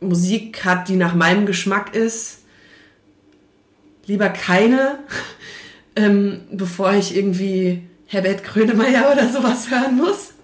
[0.00, 2.40] Musik hat, die nach meinem Geschmack ist.
[4.06, 4.98] Lieber keine,
[5.96, 10.34] ähm, bevor ich irgendwie Herbert Grönemeyer oder sowas hören muss.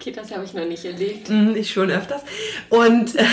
[0.00, 1.30] Okay, das habe ich noch nicht erlebt.
[1.30, 2.22] Mm, ich schon öfters.
[2.68, 3.24] Und äh,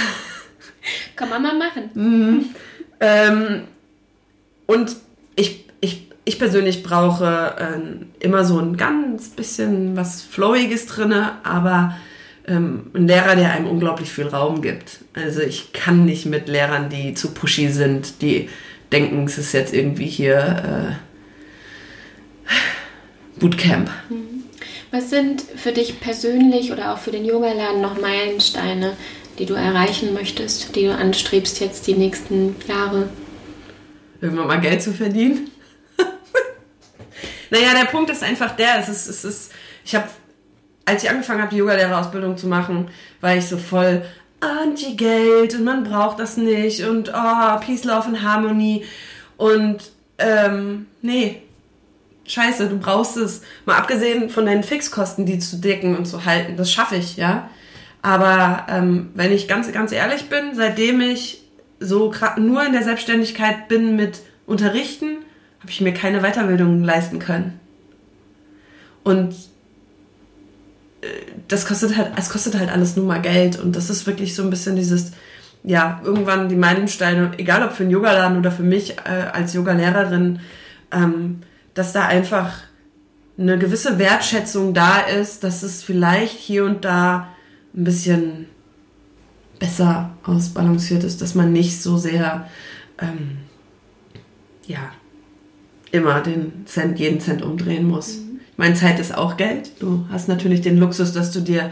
[1.16, 1.90] kann man mal machen.
[1.96, 2.56] Mm,
[3.00, 3.64] ähm,
[4.68, 4.96] und
[5.36, 11.14] ich ich persönlich brauche äh, immer so ein ganz bisschen was Flowiges drin,
[11.44, 11.96] aber
[12.48, 15.00] ähm, ein Lehrer, der einem unglaublich viel Raum gibt.
[15.14, 18.50] Also ich kann nicht mit Lehrern, die zu pushy sind, die
[18.92, 20.98] denken, es ist jetzt irgendwie hier
[22.50, 22.50] äh,
[23.40, 23.90] Bootcamp.
[24.10, 24.44] Mhm.
[24.92, 28.94] Was sind für dich persönlich oder auch für den Yoga-Laden noch Meilensteine,
[29.38, 33.10] die du erreichen möchtest, die du anstrebst jetzt die nächsten Jahre?
[34.20, 35.52] Irgendwann mal Geld zu verdienen.
[37.50, 39.52] Naja, der Punkt ist einfach der, es ist, es ist,
[39.84, 40.08] ich habe,
[40.86, 42.90] als ich angefangen habe, die Yogalehrerausbildung zu machen,
[43.22, 44.04] war ich so voll
[44.40, 48.86] Anti-Geld und man braucht das nicht und oh, Peace, Love and Harmony
[49.38, 51.42] und ähm, nee,
[52.26, 53.42] scheiße, du brauchst es.
[53.66, 57.50] Mal abgesehen von deinen Fixkosten, die zu decken und zu halten, das schaffe ich, ja.
[58.02, 61.44] Aber ähm, wenn ich ganz, ganz ehrlich bin, seitdem ich
[61.80, 65.19] so nur in der Selbstständigkeit bin mit Unterrichten,
[65.60, 67.60] habe ich mir keine Weiterbildung leisten können.
[69.04, 69.34] Und
[71.02, 71.08] äh,
[71.48, 73.60] das kostet halt, es kostet halt alles nur mal Geld.
[73.60, 75.12] Und das ist wirklich so ein bisschen dieses,
[75.64, 80.40] ja, irgendwann die Meilensteine, egal ob für einen Yogaladen oder für mich äh, als Yogalehrerin,
[80.92, 81.42] ähm,
[81.74, 82.54] dass da einfach
[83.38, 87.30] eine gewisse Wertschätzung da ist, dass es vielleicht hier und da
[87.74, 88.48] ein bisschen
[89.60, 92.50] besser ausbalanciert ist, dass man nicht so sehr,
[93.00, 93.38] ähm,
[94.66, 94.92] ja,
[95.92, 98.18] immer den Cent, jeden Cent umdrehen muss.
[98.18, 98.40] Mhm.
[98.58, 99.72] Meine Zeit ist auch Geld.
[99.80, 101.70] Du hast natürlich den Luxus, dass du dir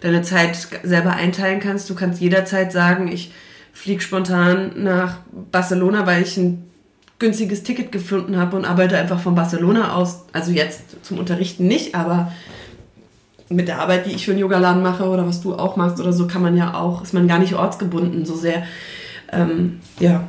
[0.00, 1.88] deine Zeit selber einteilen kannst.
[1.88, 3.32] Du kannst jederzeit sagen, ich
[3.72, 5.18] fliege spontan nach
[5.50, 6.64] Barcelona, weil ich ein
[7.18, 10.24] günstiges Ticket gefunden habe und arbeite einfach von Barcelona aus.
[10.32, 12.32] Also jetzt zum Unterrichten nicht, aber
[13.48, 16.12] mit der Arbeit, die ich für einen Yogaladen mache oder was du auch machst oder
[16.12, 18.64] so, kann man ja auch, ist man gar nicht ortsgebunden so sehr.
[19.32, 20.24] Ähm, ja,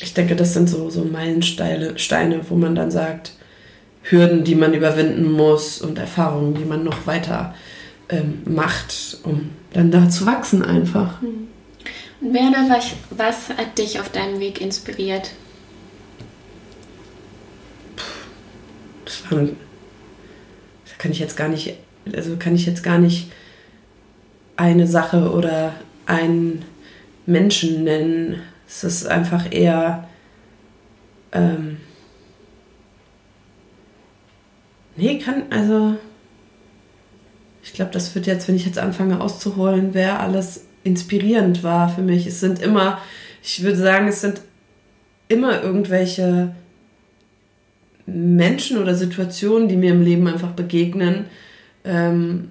[0.00, 3.32] ich denke, das sind so, so Meilensteine, Steine, wo man dann sagt,
[4.02, 7.54] Hürden, die man überwinden muss und Erfahrungen, die man noch weiter
[8.08, 11.20] ähm, macht, um dann da zu wachsen einfach.
[11.20, 11.48] Mhm.
[12.20, 15.30] Und wer oder was, was hat dich auf deinem Weg inspiriert?
[19.04, 21.74] Das war, das kann ich jetzt gar nicht,
[22.12, 23.30] also kann ich jetzt gar nicht
[24.56, 25.74] eine Sache oder
[26.06, 26.64] einen
[27.26, 28.42] Menschen nennen.
[28.68, 30.06] Es ist einfach eher.
[31.32, 31.78] Ähm,
[34.96, 35.96] nee, kann, also.
[37.62, 42.02] Ich glaube, das wird jetzt, wenn ich jetzt anfange auszuholen, wer alles inspirierend war für
[42.02, 42.26] mich.
[42.26, 42.98] Es sind immer,
[43.42, 44.40] ich würde sagen, es sind
[45.28, 46.54] immer irgendwelche
[48.06, 51.26] Menschen oder Situationen, die mir im Leben einfach begegnen,
[51.84, 52.48] ähm,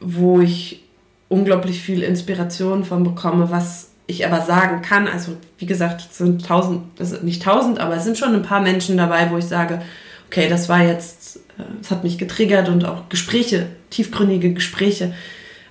[0.00, 0.84] wo ich
[1.28, 5.08] unglaublich viel Inspiration von bekomme, was ich aber sagen kann.
[5.08, 8.60] Also wie gesagt, es sind tausend, das nicht tausend, aber es sind schon ein paar
[8.60, 9.82] Menschen dabei, wo ich sage,
[10.28, 15.12] okay, das war jetzt, äh, es hat mich getriggert und auch Gespräche, tiefgründige Gespräche.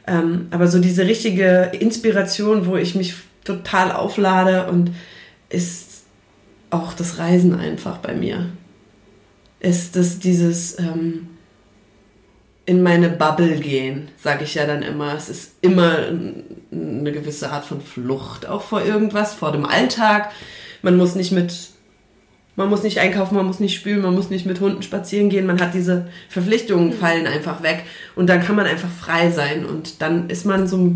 [0.08, 4.92] Ähm, aber so diese richtige Inspiration, wo ich mich total auflade und
[5.50, 6.04] ist
[6.70, 8.48] auch das Reisen einfach bei mir.
[9.60, 11.28] Ist das dieses ähm,
[12.66, 15.14] in meine Bubble gehen, sage ich ja dann immer.
[15.16, 16.08] Es ist immer
[16.72, 20.32] eine gewisse Art von Flucht auch vor irgendwas, vor dem Alltag.
[20.82, 21.54] Man muss nicht mit,
[22.56, 25.46] man muss nicht einkaufen, man muss nicht spülen, man muss nicht mit Hunden spazieren gehen.
[25.46, 26.94] Man hat diese Verpflichtungen mhm.
[26.94, 27.84] fallen einfach weg
[28.16, 30.92] und dann kann man einfach frei sein und dann ist man so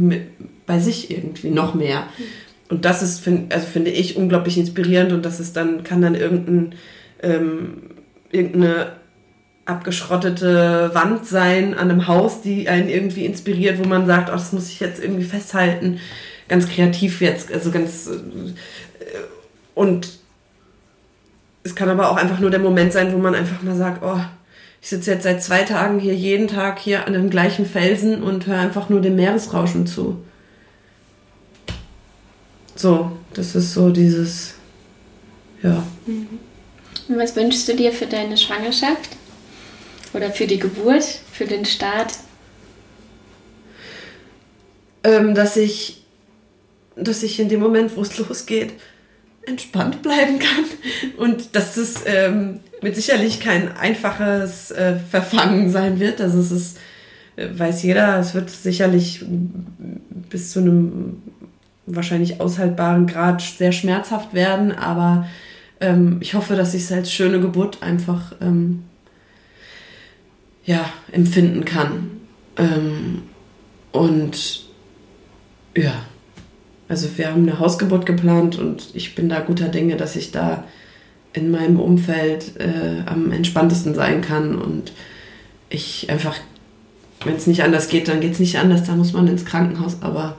[0.65, 2.01] bei sich irgendwie noch mehr.
[2.17, 2.23] Mhm.
[2.69, 6.75] Und das ist, also finde ich, unglaublich inspirierend und das ist dann, kann dann irgendein,
[7.21, 7.81] ähm,
[8.31, 8.98] irgendeine
[9.69, 14.51] abgeschrottete Wand sein an einem Haus, die einen irgendwie inspiriert, wo man sagt, oh, das
[14.51, 15.99] muss ich jetzt irgendwie festhalten.
[16.47, 18.07] Ganz kreativ jetzt, also ganz.
[18.07, 18.11] Äh,
[19.75, 20.09] und
[21.63, 24.19] es kann aber auch einfach nur der Moment sein, wo man einfach mal sagt, oh,
[24.81, 28.47] ich sitze jetzt seit zwei Tagen hier jeden Tag hier an dem gleichen Felsen und
[28.47, 30.23] höre einfach nur dem Meeresrauschen zu.
[32.75, 34.55] So, das ist so dieses,
[35.61, 35.83] ja.
[36.05, 36.39] Mhm.
[37.09, 39.18] Und was wünschst du dir für deine Schwangerschaft?
[40.13, 42.13] Oder für die Geburt, für den Start?
[45.03, 46.03] Ähm, dass ich,
[46.95, 48.73] dass ich in dem Moment, wo es losgeht,
[49.45, 50.65] entspannt bleiben kann
[51.17, 56.21] und dass es ähm, mit sicherlich kein einfaches äh, Verfangen sein wird.
[56.21, 56.77] Also es ist,
[57.35, 59.25] äh, weiß jeder, es wird sicherlich
[60.29, 61.21] bis zu einem
[61.85, 65.27] wahrscheinlich aushaltbaren Grad sehr schmerzhaft werden, aber
[65.79, 68.83] ähm, ich hoffe, dass ich es als schöne Geburt einfach ähm,
[70.69, 72.11] ja, empfinden kann.
[72.55, 73.23] Ähm,
[73.91, 74.65] und
[75.75, 76.05] ja,
[76.87, 80.65] also wir haben eine Hausgeburt geplant und ich bin da guter Dinge, dass ich da
[81.33, 84.93] in meinem Umfeld äh, am entspanntesten sein kann und
[85.69, 86.37] ich einfach,
[87.25, 89.97] wenn es nicht anders geht, dann geht es nicht anders, da muss man ins Krankenhaus,
[90.01, 90.37] aber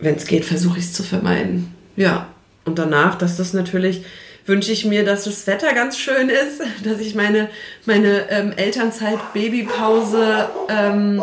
[0.00, 1.72] wenn es geht, versuche ich es zu vermeiden.
[1.94, 2.26] Ja,
[2.64, 4.02] und danach, dass das natürlich
[4.48, 7.50] wünsche ich mir, dass das Wetter ganz schön ist, dass ich meine,
[7.84, 11.22] meine ähm, Elternzeit, Babypause ähm,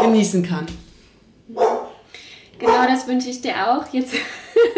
[0.00, 0.66] genießen kann.
[2.58, 3.92] Genau, das wünsche ich dir auch.
[3.92, 4.14] Jetzt,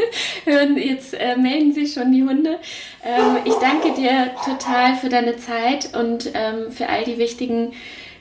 [0.77, 2.59] jetzt äh, melden sich schon die Hunde.
[3.05, 7.73] Ähm, ich danke dir total für deine Zeit und ähm, für all die wichtigen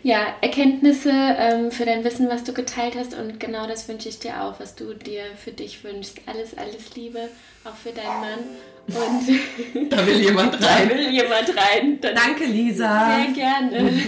[0.03, 3.13] ja, Erkenntnisse, ähm, für dein Wissen, was du geteilt hast.
[3.13, 6.19] Und genau das wünsche ich dir auch, was du dir für dich wünschst.
[6.25, 7.29] Alles, alles Liebe,
[7.63, 8.39] auch für deinen Mann.
[8.87, 10.89] Und da will jemand rein.
[10.89, 11.99] Da will jemand rein.
[12.01, 13.07] Dann Danke, Lisa.
[13.07, 13.89] Sehr gerne.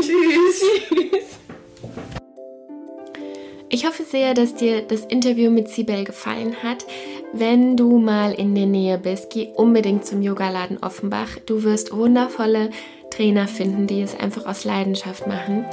[0.00, 0.62] Tschüss.
[0.88, 1.38] Tschüss.
[3.70, 6.86] Ich hoffe sehr, dass dir das Interview mit Sibel gefallen hat.
[7.32, 11.36] Wenn du mal in der Nähe bist, geh unbedingt zum Yogaladen Offenbach.
[11.44, 12.70] Du wirst wundervolle
[13.10, 15.66] Trainer finden, die es einfach aus Leidenschaft machen.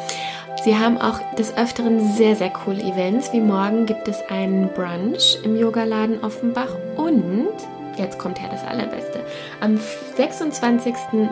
[0.63, 3.31] Sie haben auch des Öfteren sehr, sehr coole Events.
[3.31, 7.53] Wie morgen gibt es einen Brunch im Yogaladen Offenbach und
[7.97, 9.25] jetzt kommt her das Allerbeste.
[9.61, 9.79] Am
[10.17, 11.29] 26.04.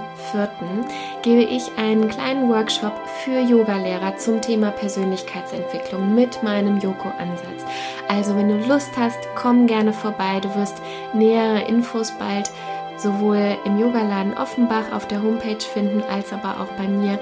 [1.22, 2.94] gebe ich einen kleinen Workshop
[3.24, 7.66] für Yogalehrer zum Thema Persönlichkeitsentwicklung mit meinem Yoko-Ansatz.
[8.08, 10.40] Also wenn du Lust hast, komm gerne vorbei.
[10.42, 10.82] Du wirst
[11.14, 12.50] nähere Infos bald
[12.98, 17.20] sowohl im Yogaladen Offenbach auf der Homepage finden, als aber auch bei mir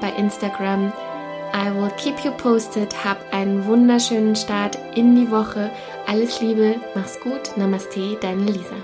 [0.00, 0.92] bei Instagram.
[1.56, 2.92] I will keep you posted.
[3.02, 5.70] Hab einen wunderschönen Start in die Woche.
[6.06, 7.56] Alles Liebe, mach's gut.
[7.56, 8.76] Namaste, deine Lisa.